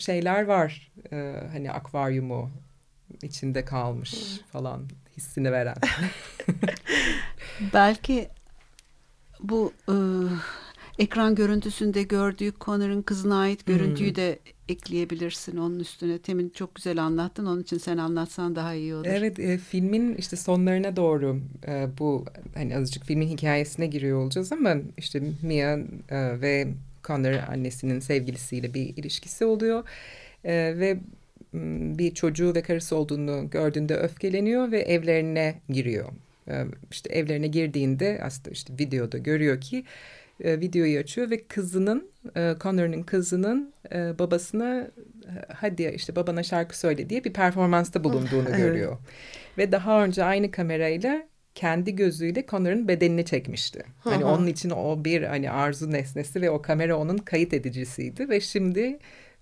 şeyler 0.00 0.44
var. 0.44 0.92
E, 1.12 1.16
hani 1.52 1.72
akvaryumu 1.72 2.50
içinde 3.22 3.64
kalmış 3.64 4.40
falan 4.52 4.88
hissini 5.16 5.52
veren. 5.52 5.76
Belki 7.74 8.28
bu 9.40 9.72
e, 9.88 9.94
ekran 10.98 11.34
görüntüsünde 11.34 12.02
gördüğü 12.02 12.52
Connor'ın 12.60 13.02
kızına 13.02 13.40
ait 13.40 13.66
görüntüyü 13.66 14.14
de 14.14 14.38
ekleyebilirsin 14.68 15.56
onun 15.56 15.80
üstüne. 15.80 16.18
Temin 16.18 16.48
çok 16.48 16.74
güzel 16.74 17.02
anlattın. 17.02 17.46
Onun 17.46 17.62
için 17.62 17.78
sen 17.78 17.98
anlatsan 17.98 18.56
daha 18.56 18.74
iyi 18.74 18.94
olur. 18.94 19.06
Evet 19.08 19.38
e, 19.38 19.58
filmin 19.58 20.14
işte 20.14 20.36
sonlarına 20.36 20.96
doğru 20.96 21.40
e, 21.66 21.88
bu 21.98 22.24
hani 22.54 22.76
azıcık 22.76 23.04
filmin 23.04 23.28
hikayesine 23.28 23.86
giriyor 23.86 24.18
olacağız 24.18 24.52
ama 24.52 24.74
işte 24.96 25.22
Mia 25.42 25.78
e, 26.08 26.40
ve 26.40 26.68
Connor 27.04 27.32
annesinin 27.32 28.00
sevgilisiyle 28.00 28.74
bir 28.74 28.96
ilişkisi 28.96 29.44
oluyor 29.44 29.84
E, 30.44 30.52
ve 30.78 30.98
bir 31.98 32.14
çocuğu 32.14 32.54
ve 32.54 32.62
karısı 32.62 32.96
olduğunu 32.96 33.50
gördüğünde 33.50 33.96
öfkeleniyor 33.96 34.70
ve 34.72 34.80
evlerine 34.80 35.54
giriyor. 35.68 36.08
E, 36.48 36.64
işte 36.90 37.14
evlerine 37.14 37.46
girdiğinde 37.46 38.20
aslında 38.22 38.50
işte 38.50 38.72
videoda 38.80 39.18
görüyor 39.18 39.60
ki 39.60 39.84
e, 40.44 40.60
videoyu 40.60 40.98
açıyor 40.98 41.30
ve 41.30 41.44
kızının 41.44 42.08
e, 42.36 42.54
Connor'ın 42.60 43.02
kızının 43.02 43.72
e, 43.92 44.18
babasına 44.18 44.80
e, 44.80 45.32
hadi 45.54 45.92
işte 45.96 46.16
babana 46.16 46.42
şarkı 46.42 46.78
söyle 46.78 47.10
diye 47.10 47.24
bir 47.24 47.32
performansta 47.32 48.04
bulunduğunu 48.04 48.48
Evet. 48.48 48.58
görüyor. 48.58 48.98
Ve 49.58 49.72
daha 49.72 50.04
önce 50.04 50.24
aynı 50.24 50.50
kamerayla 50.50 51.22
kendi 51.60 51.96
gözüyle 51.96 52.46
Connor'ın 52.48 52.88
bedenini 52.88 53.24
çekmişti. 53.24 53.82
Hani 54.00 54.22
Hı 54.22 54.26
hı. 54.26 54.30
onun 54.30 54.46
için 54.46 54.70
o 54.70 55.04
bir 55.04 55.22
hani 55.22 55.50
arzu 55.50 55.90
nesnesi 55.90 56.42
ve 56.42 56.50
o 56.50 56.62
kamera 56.62 56.96
onun 56.96 57.18
kayıt 57.18 57.54
edicisiydi 57.54 58.28
ve 58.28 58.40
şimdi 58.40 58.98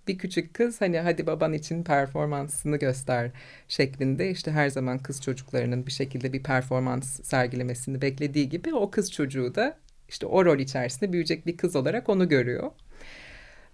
bir 0.08 0.18
küçük 0.18 0.54
kız 0.54 0.80
hani 0.80 0.98
hadi 1.00 1.26
baban 1.26 1.52
için 1.52 1.84
performansını 1.84 2.76
göster 2.76 3.30
şeklinde 3.68 4.30
işte 4.30 4.50
her 4.50 4.68
zaman 4.68 4.98
kız 4.98 5.22
çocuklarının 5.22 5.86
bir 5.86 5.92
şekilde 5.92 6.32
bir 6.32 6.42
performans 6.42 7.20
sergilemesini 7.22 8.02
beklediği 8.02 8.48
gibi 8.48 8.74
o 8.74 8.90
kız 8.90 9.12
çocuğu 9.12 9.54
da 9.54 9.76
işte 10.08 10.26
o 10.26 10.44
rol 10.44 10.58
içerisinde 10.58 11.12
büyüyecek 11.12 11.46
bir 11.46 11.56
kız 11.56 11.76
olarak 11.76 12.08
onu 12.08 12.28
görüyor. 12.28 12.70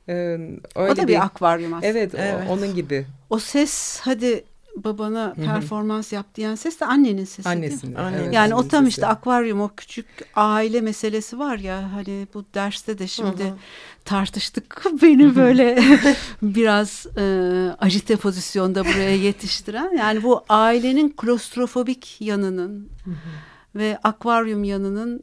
Ee, 0.09 0.13
öyle 0.77 0.93
o 0.93 0.97
da 0.97 1.09
bir 1.09 1.25
akvaryum 1.25 1.75
aslında. 1.75 1.87
Evet, 1.99 2.15
o- 2.15 2.19
Evet. 2.19 2.49
onun 2.51 2.75
gibi 2.75 3.05
O 3.31 3.39
ses 3.39 4.01
hadi 4.03 4.45
babana 4.77 5.35
hı. 5.37 5.45
performans 5.45 6.13
yap 6.13 6.27
diyen 6.35 6.55
ses 6.55 6.81
de 6.81 6.87
annenin 6.87 7.25
sesi 7.25 7.45
değil 7.45 7.57
mi? 7.57 7.65
annesinin. 7.67 7.95
Anne. 7.95 8.17
evet, 8.17 8.35
Yani 8.35 8.55
o 8.55 8.57
annenin 8.57 8.71
tam 8.71 8.85
sesi. 8.85 8.89
işte 8.89 9.07
akvaryum 9.07 9.61
o 9.61 9.71
küçük 9.77 10.07
aile 10.35 10.81
meselesi 10.81 11.39
var 11.39 11.57
ya 11.59 11.93
hani 11.93 12.27
bu 12.35 12.45
derste 12.55 12.99
de 12.99 13.07
şimdi 13.07 13.45
Hı 13.45 13.49
hı. 13.49 13.57
tartıştık 14.05 14.85
beni 15.03 15.37
böyle 15.37 15.79
biraz 16.43 17.07
e, 17.19 17.25
ajite 17.79 18.17
pozisyonda 18.17 18.85
buraya 18.85 19.17
yetiştiren 19.17 19.97
yani 19.97 20.23
bu 20.23 20.45
ailenin 20.49 21.09
klostrofobik 21.17 22.17
yanının 22.21 22.91
ve 23.75 23.99
akvaryum 24.03 24.65
yanının 24.65 25.23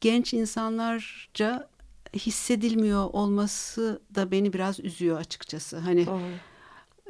genç 0.00 0.34
insanlarca 0.34 1.68
hissedilmiyor 2.16 3.04
olması 3.12 4.02
da 4.14 4.30
beni 4.30 4.52
biraz 4.52 4.80
üzüyor 4.80 5.18
açıkçası. 5.20 5.76
Hani 5.78 6.06
Doğru. 6.06 6.20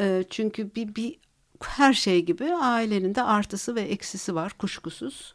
e, 0.01 0.25
çünkü 0.31 0.75
bir, 0.75 0.94
bir 0.94 1.16
her 1.68 1.94
şey 1.94 2.22
gibi 2.24 2.55
ailenin 2.55 3.14
de 3.14 3.22
artısı 3.22 3.74
ve 3.74 3.81
eksisi 3.81 4.35
var 4.35 4.53
kuşkusuz. 4.59 5.35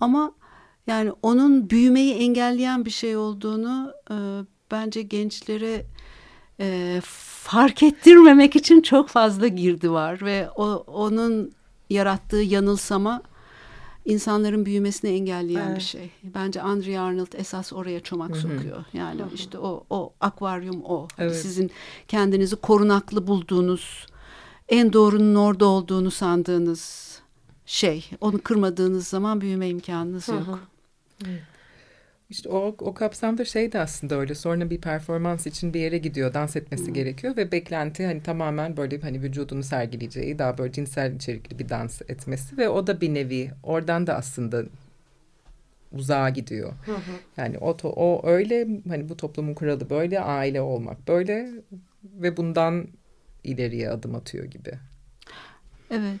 Ama 0.00 0.32
yani 0.86 1.12
onun 1.22 1.70
büyümeyi 1.70 2.14
engelleyen 2.14 2.84
bir 2.84 2.90
şey 2.90 3.16
olduğunu 3.16 3.92
e, 4.10 4.16
bence 4.70 5.02
gençlere 5.02 5.86
e, 6.60 7.00
fark 7.42 7.82
ettirmemek 7.82 8.56
için 8.56 8.80
çok 8.80 9.08
fazla 9.08 9.48
girdi 9.48 9.90
var 9.90 10.22
ve 10.22 10.48
o 10.56 10.84
onun 10.86 11.52
yarattığı 11.90 12.36
yanılsama 12.36 13.22
insanların 14.04 14.66
büyümesini 14.66 15.10
engelleyen 15.10 15.66
bir 15.66 15.72
Evet. 15.72 15.82
şey. 15.82 16.10
Bence 16.22 16.62
Andrea 16.62 17.02
Arnold 17.02 17.32
esas 17.32 17.72
oraya 17.72 18.00
çomak 18.00 18.36
sokuyor. 18.36 18.84
Yani 18.92 19.20
işte 19.34 19.58
o 19.58 19.84
o 19.90 20.12
akvaryum 20.20 20.82
o. 20.84 21.08
Evet. 21.18 21.36
Sizin 21.36 21.70
kendinizi 22.08 22.56
korunaklı 22.56 23.26
bulduğunuz, 23.26 24.06
en 24.68 24.92
doğrunun 24.92 25.34
orada 25.34 25.66
olduğunu 25.66 26.10
sandığınız 26.10 27.18
şey. 27.66 28.10
Onu 28.20 28.42
kırmadığınız 28.42 29.08
zaman 29.08 29.40
büyüme 29.40 29.68
imkanınız 29.68 30.28
yok. 30.28 30.60
İşte 32.30 32.48
o, 32.48 32.76
o 32.78 32.94
kapsamda 32.94 33.44
şey 33.44 33.72
de 33.72 33.80
aslında 33.80 34.14
öyle. 34.14 34.34
Sonra 34.34 34.70
bir 34.70 34.80
performans 34.80 35.46
için 35.46 35.74
bir 35.74 35.80
yere 35.80 35.98
gidiyor. 35.98 36.34
Dans 36.34 36.56
etmesi 36.56 36.92
gerekiyor 36.92 37.36
ve 37.36 37.52
beklenti 37.52 38.06
hani 38.06 38.22
tamamen 38.22 38.76
böyle 38.76 39.00
hani 39.00 39.22
vücudunu 39.22 39.62
sergileyeceği 39.62 40.38
daha 40.38 40.58
böyle 40.58 40.72
cinsel 40.72 41.14
içerikli 41.14 41.58
bir 41.58 41.68
dans 41.68 42.02
etmesi 42.02 42.58
ve 42.58 42.68
o 42.68 42.86
da 42.86 43.00
bir 43.00 43.14
nevi 43.14 43.50
oradan 43.62 44.06
da 44.06 44.14
aslında 44.14 44.64
uzağa 45.92 46.28
gidiyor. 46.28 46.72
Yani 47.36 47.58
o, 47.58 47.76
o 47.84 48.26
öyle 48.26 48.68
hani 48.88 49.08
bu 49.08 49.16
toplumun 49.16 49.54
kuralı 49.54 49.90
böyle 49.90 50.20
aile 50.20 50.60
olmak 50.60 51.08
böyle 51.08 51.50
ve 52.02 52.36
bundan 52.36 52.86
ileriye 53.44 53.90
adım 53.90 54.14
atıyor 54.14 54.44
gibi. 54.44 54.72
Evet. 55.90 56.20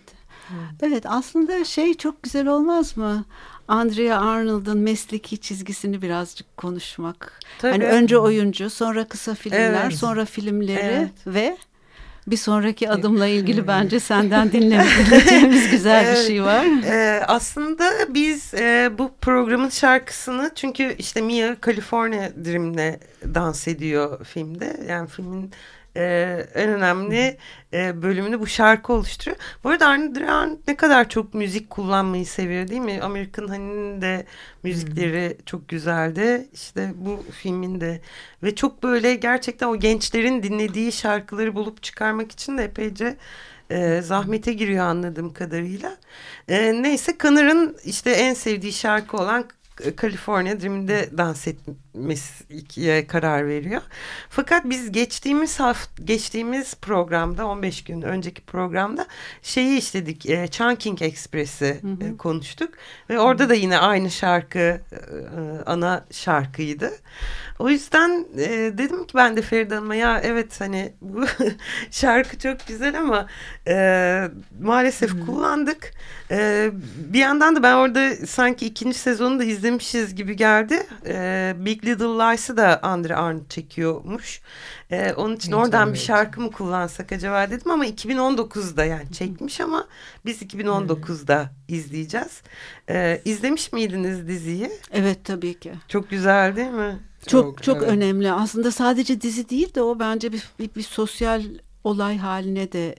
Evet 0.82 1.04
aslında 1.06 1.64
şey 1.64 1.94
çok 1.94 2.22
güzel 2.22 2.46
olmaz 2.46 2.96
mı? 2.96 3.24
Andrea 3.68 4.20
Arnold'un 4.20 4.78
mesleki 4.78 5.38
çizgisini 5.38 6.02
birazcık 6.02 6.56
konuşmak. 6.56 7.40
Tabii. 7.58 7.72
Hani 7.72 7.84
önce 7.84 8.18
oyuncu, 8.18 8.70
sonra 8.70 9.04
kısa 9.04 9.34
filmler, 9.34 9.82
Evet. 9.84 9.94
sonra 9.94 10.24
filmleri 10.24 10.80
Evet. 10.80 11.10
ve 11.26 11.56
bir 12.26 12.36
sonraki 12.36 12.90
adımla 12.90 13.26
ilgili 13.26 13.66
bence 13.66 14.00
senden 14.00 14.52
dinlemeyeceğimiz 14.52 15.70
güzel 15.70 16.12
bir 16.16 16.26
şey 16.26 16.42
var. 16.42 16.66
Ee, 16.84 17.24
aslında 17.26 18.14
biz 18.14 18.54
e, 18.54 18.90
bu 18.98 19.10
programın 19.20 19.68
şarkısını 19.68 20.50
çünkü 20.54 20.94
işte 20.98 21.20
Mia 21.20 21.56
California 21.66 22.28
Dream'le 22.44 22.96
dans 23.34 23.68
ediyor 23.68 24.24
filmde. 24.24 24.80
Yani 24.88 25.08
filmin 25.08 25.52
e, 25.98 26.46
en 26.54 26.68
önemli 26.68 27.38
e, 27.72 28.02
bölümünü 28.02 28.40
bu 28.40 28.46
şarkı 28.46 28.92
oluşturuyor. 28.92 29.36
Bu 29.64 29.68
arada 29.68 29.86
Arne 29.86 30.56
ne 30.68 30.76
kadar 30.76 31.08
çok 31.08 31.34
müzik 31.34 31.70
kullanmayı 31.70 32.26
seviyor 32.26 32.68
değil 32.68 32.80
mi? 32.80 33.00
American 33.02 33.48
Honey'nin 33.48 34.02
de 34.02 34.26
müzikleri 34.62 35.28
hmm. 35.28 35.44
çok 35.46 35.68
güzeldi. 35.68 36.48
İşte 36.52 36.92
bu 36.96 37.24
filmin 37.32 37.80
de 37.80 38.00
ve 38.42 38.54
çok 38.54 38.82
böyle 38.82 39.14
gerçekten 39.14 39.68
o 39.68 39.76
gençlerin 39.76 40.42
dinlediği 40.42 40.92
şarkıları 40.92 41.54
bulup 41.54 41.82
çıkarmak 41.82 42.32
için 42.32 42.58
de 42.58 42.64
epeyce 42.64 43.16
e, 43.70 44.02
zahmete 44.02 44.52
giriyor 44.52 44.84
anladığım 44.84 45.32
kadarıyla. 45.32 45.96
E, 46.48 46.82
neyse 46.82 47.18
Kanır'ın 47.18 47.76
işte 47.84 48.10
en 48.10 48.34
sevdiği 48.34 48.72
şarkı 48.72 49.16
olan 49.16 49.44
California 50.00 50.60
Dream'de 50.60 51.10
dans 51.18 51.46
etmesiye 51.46 53.06
karar 53.06 53.48
veriyor. 53.48 53.82
Fakat 54.30 54.64
biz 54.64 54.92
geçtiğimiz 54.92 55.60
haft 55.60 55.90
geçtiğimiz 56.04 56.74
programda 56.74 57.46
15 57.46 57.84
gün 57.84 58.02
önceki 58.02 58.42
programda 58.42 59.06
şeyi 59.42 59.78
işledik. 59.78 60.26
E, 60.26 60.48
Chunking 60.50 61.02
Express'i 61.02 61.80
e, 62.00 62.16
konuştuk 62.16 62.74
ve 63.10 63.18
orada 63.20 63.48
da 63.48 63.54
yine 63.54 63.78
aynı 63.78 64.10
şarkı 64.10 64.58
e, 64.58 64.80
ana 65.66 66.06
şarkıydı. 66.10 66.90
O 67.58 67.68
yüzden 67.68 68.26
e, 68.38 68.48
dedim 68.78 69.06
ki 69.06 69.14
ben 69.14 69.36
de 69.36 69.42
Feride 69.42 69.74
Hanım'a 69.74 69.94
ya 69.94 70.20
evet 70.24 70.60
hani 70.60 70.92
bu 71.00 71.24
şarkı 71.90 72.38
çok 72.38 72.66
güzel 72.66 72.98
ama 72.98 73.26
e, 73.68 74.28
maalesef 74.60 75.12
hmm. 75.12 75.26
kullandık. 75.26 75.90
E, 76.30 76.70
bir 76.96 77.18
yandan 77.18 77.56
da 77.56 77.62
ben 77.62 77.74
orada 77.74 78.26
sanki 78.26 78.66
ikinci 78.66 78.98
sezonu 78.98 79.38
da 79.38 79.44
izlemişiz 79.44 80.14
gibi 80.14 80.36
geldi. 80.36 80.86
E, 81.06 81.54
Big 81.58 81.84
Little 81.84 82.04
Lies'ı 82.04 82.56
da 82.56 82.82
Andre 82.82 83.16
Arnold 83.16 83.48
çekiyormuş. 83.48 84.40
E, 84.90 85.12
onun 85.12 85.36
için 85.36 85.52
Hiç 85.52 85.58
oradan 85.58 85.92
bir 85.92 85.98
şarkı 85.98 86.40
mı 86.40 86.50
kullansak 86.50 87.12
acaba 87.12 87.50
dedim 87.50 87.70
ama 87.70 87.86
2019'da 87.86 88.84
yani 88.84 89.12
çekmiş 89.12 89.60
ama 89.60 89.88
biz 90.26 90.42
2019'da 90.42 91.50
izleyeceğiz. 91.68 92.42
E, 92.90 93.22
izlemiş 93.24 93.72
miydiniz 93.72 94.28
diziyi? 94.28 94.70
Evet 94.92 95.24
tabii 95.24 95.58
ki. 95.58 95.72
Çok 95.88 96.10
güzel 96.10 96.56
değil 96.56 96.70
mi? 96.70 96.98
Çok 97.26 97.44
çok, 97.44 97.62
çok 97.62 97.76
evet. 97.76 97.88
önemli. 97.88 98.32
Aslında 98.32 98.70
sadece 98.70 99.20
dizi 99.20 99.48
değil 99.48 99.74
de 99.74 99.82
o 99.82 99.98
bence 99.98 100.32
bir, 100.32 100.48
bir, 100.58 100.74
bir 100.76 100.82
sosyal 100.82 101.42
olay 101.84 102.18
haline 102.18 102.72
de 102.72 102.94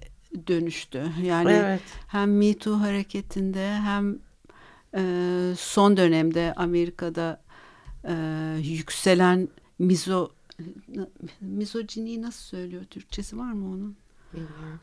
dönüştü. 0.47 1.03
Yani 1.23 1.51
evet. 1.51 1.81
hem 2.07 2.37
Me 2.37 2.53
Too 2.53 2.79
hareketinde 2.79 3.73
hem 3.73 4.19
e, 4.95 5.01
son 5.57 5.97
dönemde 5.97 6.53
Amerika'da 6.55 7.41
e, 8.03 8.13
yükselen 8.63 9.47
mizo 9.79 10.29
mizojini 11.41 12.21
nasıl 12.21 12.43
söylüyor 12.43 12.83
Türkçesi 12.83 13.37
var 13.37 13.51
mı 13.51 13.71
onun? 13.71 13.97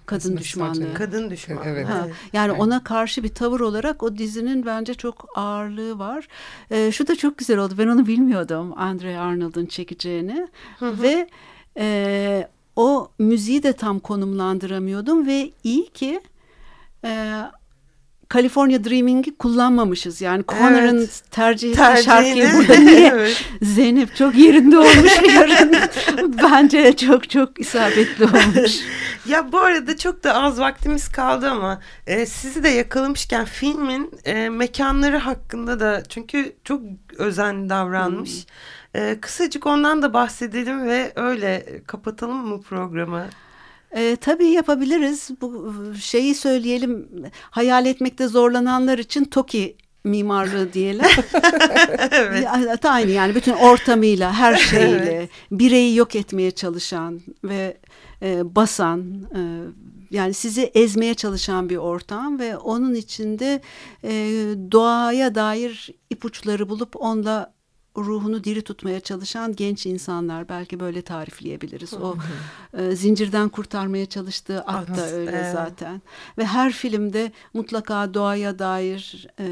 Kadın 0.07 0.37
düşmanlığı. 0.37 0.95
Kadın 0.95 1.31
düşmanlığı. 1.31 1.65
Evet. 1.65 1.89
Ha, 1.89 2.09
yani 2.33 2.51
evet. 2.51 2.61
ona 2.61 2.85
karşı 2.85 3.23
bir 3.23 3.29
tavır 3.29 3.61
olarak 3.61 4.03
o 4.03 4.17
dizinin 4.17 4.67
bence 4.67 4.95
çok 4.95 5.27
ağırlığı 5.35 5.99
var. 5.99 6.29
Ee, 6.71 6.93
şu 6.93 7.07
da 7.07 7.17
çok 7.17 7.39
güzel 7.39 7.59
oldu. 7.59 7.75
Ben 7.79 7.89
onu 7.89 8.07
bilmiyordum. 8.07 8.73
Andre 8.77 9.19
Arnold'un 9.19 9.67
çekeceğini. 9.67 10.49
Hı 10.79 10.89
hı. 10.89 11.03
Ve 11.03 11.29
e, 11.79 12.49
o 12.77 13.11
müziği 13.19 13.63
de 13.63 13.73
tam 13.73 13.99
konumlandıramıyordum 13.99 15.27
ve 15.27 15.51
iyi 15.65 15.89
ki 15.89 16.21
e, 17.05 17.43
California 18.35 18.85
Dreaming'i 18.85 19.37
kullanmamışız. 19.37 20.21
Yani 20.21 20.45
Connor'ın 20.49 20.99
evet. 20.99 21.23
tercih 21.31 21.71
ettiği 21.71 22.05
şarkıyı 22.05 22.51
burada 22.57 22.75
niye? 22.75 23.13
evet. 23.15 23.45
Zeynep 23.63 24.17
çok 24.17 24.35
yerinde 24.35 24.79
olmuş 24.79 25.13
yarın. 25.35 25.77
Bence 26.43 26.97
çok 26.97 27.31
çok 27.31 27.61
isabetli 27.61 28.25
olmuş. 28.25 28.77
ya 29.27 29.53
bu 29.53 29.59
arada 29.59 29.97
çok 29.97 30.25
da 30.25 30.35
az 30.35 30.61
vaktimiz 30.61 31.09
kaldı 31.09 31.51
ama 31.51 31.81
e, 32.07 32.27
sizi 32.27 32.63
de 32.63 32.69
yakalamışken 32.69 33.45
filmin 33.45 34.11
e, 34.25 34.49
mekanları 34.49 35.17
hakkında 35.17 35.81
da 35.81 36.03
çünkü 36.09 36.53
çok 36.65 36.83
özen 37.19 37.69
davranmış. 37.69 38.47
Hmm. 38.93 39.03
E, 39.03 39.21
kısacık 39.21 39.67
ondan 39.67 40.03
da 40.03 40.15
bahsedelim 40.15 40.87
ve 40.87 41.13
öyle 41.17 41.81
kapatalım 41.87 42.49
mı 42.49 42.63
programı? 42.63 43.27
E, 43.97 44.17
tabii 44.17 44.47
yapabiliriz. 44.47 45.31
Bu 45.41 45.75
şeyi 46.01 46.35
söyleyelim. 46.35 47.09
Hayal 47.51 47.87
etmekte 47.87 48.29
zorlananlar 48.29 48.99
için 48.99 49.25
TOKİ 49.25 49.77
mimarlığı 50.05 50.73
diyelim. 50.73 51.05
evet. 52.11 52.85
Aynı 52.85 53.11
yani 53.11 53.35
bütün 53.35 53.53
ortamıyla, 53.53 54.33
her 54.33 54.57
şeyle, 54.57 55.13
evet. 55.13 55.31
bireyi 55.51 55.97
yok 55.97 56.17
etmeye 56.17 56.51
çalışan 56.51 57.21
ve 57.45 57.77
e, 58.23 58.55
basan, 58.55 59.13
e, 59.35 59.41
yani 60.11 60.35
sizi 60.35 60.63
ezmeye 60.63 61.15
çalışan 61.15 61.71
bir 61.71 61.77
ortam 61.77 62.39
ve 62.39 62.57
onun 62.57 62.95
içinde 62.95 63.61
e, 64.05 64.11
doğaya 64.73 65.35
dair 65.35 65.91
ipuçları 66.11 66.69
bulup 66.69 66.97
onunla 66.97 67.56
ruhunu 68.05 68.45
diri 68.45 68.63
tutmaya 68.63 69.01
çalışan 69.01 69.57
genç 69.57 69.87
insanlar 69.87 70.49
belki 70.49 70.81
böyle 70.81 71.03
tarifleyebiliriz. 71.03 71.95
O 71.95 72.17
e, 72.79 72.97
zincirden 72.97 73.49
kurtarmaya 73.49 74.07
çalıştığı 74.07 74.61
at 74.61 74.97
da 74.97 75.11
öyle 75.11 75.31
evet. 75.31 75.53
zaten. 75.53 76.03
Ve 76.39 76.45
her 76.45 76.73
filmde 76.73 77.33
mutlaka 77.55 78.15
doğaya 78.15 78.59
dair 78.59 79.29
e, 79.41 79.47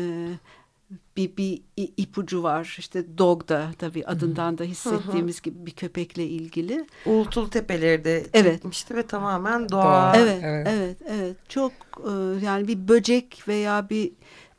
bir, 1.17 1.37
bir 1.37 1.63
ipucu 1.77 2.43
var. 2.43 2.77
İşte 2.79 3.19
Dog'da 3.19 3.71
tabii 3.79 4.07
adından 4.07 4.59
da 4.59 4.65
hissettiğimiz 4.65 5.43
gibi 5.43 5.67
bir 5.67 5.71
köpekle 5.71 6.27
ilgili. 6.27 6.87
Uğultul 7.07 7.49
Tepeleri 7.49 8.05
de 8.05 8.27
evet. 8.33 8.53
çekmişti 8.53 8.97
ve 8.97 9.07
tamamen 9.07 9.69
doğa. 9.69 10.17
Evet, 10.17 10.41
evet, 10.43 10.67
evet. 10.71 10.97
evet. 11.07 11.37
Çok 11.49 11.73
e, 11.99 12.45
yani 12.47 12.69
bir 12.69 12.89
böcek 12.89 13.43
veya 13.49 13.91
bir 13.91 14.13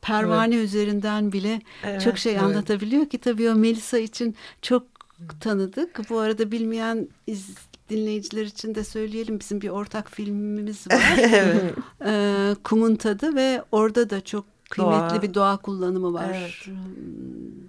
pervane 0.05 0.55
evet. 0.55 0.65
üzerinden 0.65 1.31
bile 1.31 1.61
evet, 1.83 2.01
çok 2.01 2.17
şey 2.17 2.31
evet. 2.33 2.43
anlatabiliyor 2.43 3.05
ki 3.05 3.17
tabii 3.17 3.49
o 3.49 3.55
Melisa 3.55 3.97
için 3.97 4.35
çok 4.61 4.83
tanıdık. 5.39 6.09
Bu 6.09 6.19
arada 6.19 6.51
bilmeyen 6.51 7.07
iz, 7.27 7.55
dinleyiciler 7.89 8.45
için 8.45 8.75
de 8.75 8.83
söyleyelim 8.83 9.39
bizim 9.39 9.61
bir 9.61 9.69
ortak 9.69 10.11
filmimiz 10.11 10.87
var. 10.91 11.17
evet. 11.17 11.73
Ee, 12.05 12.55
Kumun 12.63 12.95
Tadı 12.95 13.35
ve 13.35 13.61
orada 13.71 14.09
da 14.09 14.21
çok 14.21 14.45
kıymetli 14.69 15.15
doğa. 15.15 15.21
bir 15.21 15.33
doğa 15.33 15.57
kullanımı 15.57 16.13
var. 16.13 16.37
Evet. 16.39 16.77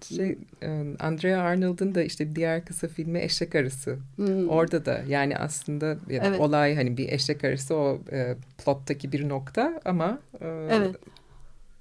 Şey, 0.08 0.38
e, 0.62 0.94
Andrea 1.00 1.40
Arnold'un 1.40 1.94
da 1.94 2.02
işte 2.02 2.36
diğer 2.36 2.64
kısa 2.64 2.88
filmi 2.88 3.20
Eşek 3.20 3.54
Arısı. 3.54 3.98
Hmm. 4.16 4.48
Orada 4.48 4.84
da 4.84 5.02
yani 5.08 5.36
aslında 5.36 5.86
yani 5.86 6.26
evet. 6.26 6.40
olay 6.40 6.74
hani 6.74 6.96
bir 6.96 7.08
eşek 7.08 7.44
arısı 7.44 7.74
o 7.74 8.00
e, 8.12 8.36
plottaki 8.64 9.12
bir 9.12 9.28
nokta 9.28 9.80
ama 9.84 10.18
e, 10.40 10.68
evet. 10.70 10.96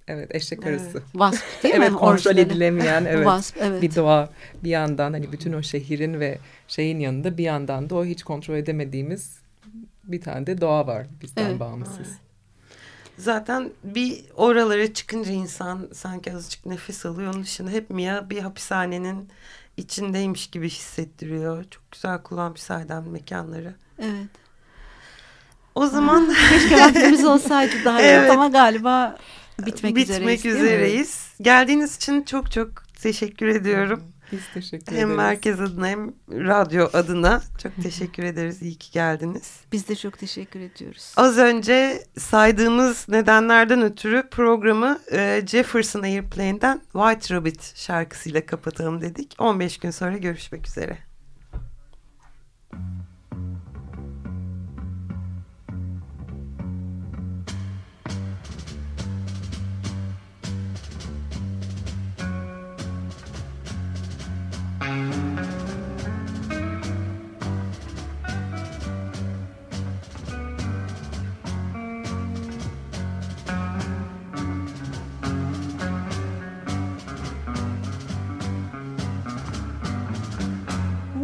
Evet 0.08 0.36
eşek 0.36 0.66
arısı. 0.66 0.90
Evet. 0.94 1.04
Wasp 1.12 1.44
değil 1.64 1.76
mi? 1.76 1.86
evet 1.86 1.94
kontrol 1.94 2.38
edilemeyen 2.38 3.06
evet, 3.10 3.24
Wasp, 3.24 3.58
evet. 3.60 3.82
bir 3.82 3.96
doğa 3.96 4.30
bir 4.64 4.70
yandan 4.70 5.14
hani 5.14 5.32
bütün 5.32 5.54
o 5.54 5.64
şehrin 5.64 6.20
ve 6.20 6.38
şeyin 6.68 7.00
yanında 7.00 7.38
bir 7.38 7.44
yandan 7.44 7.90
da 7.90 7.96
o 7.96 8.06
hiç 8.06 8.24
kontrol 8.24 8.56
edemediğimiz 8.56 9.40
bir 10.04 10.22
tane 10.22 10.48
de 10.48 10.62
doğa 10.62 10.88
var 10.88 11.06
bizden 11.22 11.50
evet. 11.50 11.60
bağımsız. 11.60 12.08
Zaten 13.18 13.72
bir 13.84 14.26
oralara 14.36 14.94
çıkınca 14.94 15.32
insan 15.32 15.88
sanki 15.94 16.34
azıcık 16.34 16.66
nefes 16.66 17.06
alıyor. 17.06 17.34
Onun 17.34 17.44
dışında 17.44 17.70
hep 17.70 17.90
Mia 17.90 18.30
bir 18.30 18.40
hapishanenin 18.40 19.30
içindeymiş 19.78 20.48
gibi 20.48 20.70
hissettiriyor. 20.70 21.64
Çok 21.64 21.92
güzel 21.92 22.22
kullanmış 22.22 22.62
sahiden 22.62 23.04
mekanları. 23.10 23.74
Evet. 24.00 24.30
O 25.76 25.88
zaman... 25.88 26.34
Keşke 26.50 26.82
vaktimiz 26.82 27.26
olsaydı 27.26 27.74
daha 27.86 28.02
evet. 28.02 28.32
ama 28.32 28.48
galiba 28.48 29.18
bitmek, 29.60 29.96
bitmek 29.96 30.40
üzereyiz. 30.40 30.46
üzereyiz. 30.46 31.28
Geldiğiniz 31.42 31.96
için 31.96 32.24
çok 32.24 32.52
çok 32.52 32.70
teşekkür 33.02 33.48
ediyorum. 33.48 34.04
Biz 34.32 34.42
teşekkür 34.54 34.88
hem 34.88 34.96
ederiz. 34.96 35.10
Hem 35.10 35.16
merkez 35.16 35.62
adına 35.62 35.88
hem 35.88 36.14
radyo 36.32 36.90
adına 36.94 37.42
çok 37.64 37.72
teşekkür 37.84 38.24
ederiz. 38.24 38.62
İyi 38.62 38.76
ki 38.76 38.92
geldiniz. 38.92 39.52
Biz 39.72 39.88
de 39.88 39.96
çok 39.96 40.20
teşekkür 40.20 40.60
ediyoruz. 40.60 41.14
Az 41.18 41.38
önce 41.38 42.04
saydığımız 42.18 43.10
nedenlerden 43.10 43.82
ötürü 43.82 44.30
programı 44.30 45.00
e, 45.12 45.42
Jefferson 45.48 46.04
Airplane'den 46.04 46.82
White 46.94 47.36
Rabbit 47.36 47.76
şarkısıyla 47.76 48.46
kapatalım 48.46 49.02
dedik. 49.02 49.36
15 49.40 49.78
gün 49.78 49.92
sonra 49.92 50.18
görüşmek 50.18 50.68
üzere. 50.68 50.98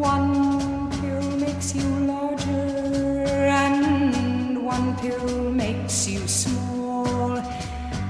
One 0.01 0.91
pill 0.99 1.37
makes 1.37 1.73
you 1.75 1.87
larger, 2.05 2.47
and 3.47 4.65
one 4.65 4.97
pill 4.97 5.51
makes 5.51 6.07
you 6.09 6.27
small. 6.27 7.37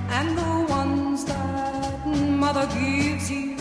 And 0.10 0.38
the 0.38 0.66
ones 0.70 1.26
that 1.26 2.08
mother 2.08 2.66
gives 2.74 3.30
you 3.30 3.58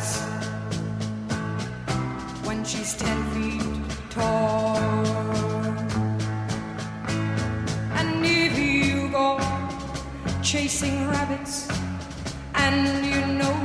eyes 0.00 0.20
when 2.46 2.64
she's 2.64 2.94
ten 2.94 3.18
feet 3.32 3.62
tall. 4.10 4.76
And 7.98 8.24
if 8.24 8.58
you 8.58 9.08
go 9.10 9.38
chasing 10.42 11.08
rabbits 11.08 11.68
and 12.54 13.06
you 13.06 13.20
know 13.38 13.59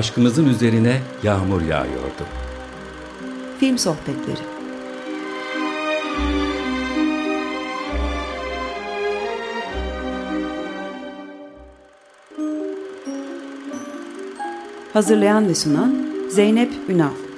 aşkımızın 0.00 0.46
üzerine 0.46 1.00
yağmur 1.22 1.62
yağıyordu. 1.62 2.24
Film 3.60 3.78
Sohbetleri 3.78 4.40
Hazırlayan 14.92 15.48
ve 15.48 15.54
sunan 15.54 15.94
Zeynep 16.28 16.72
Ünal 16.88 17.29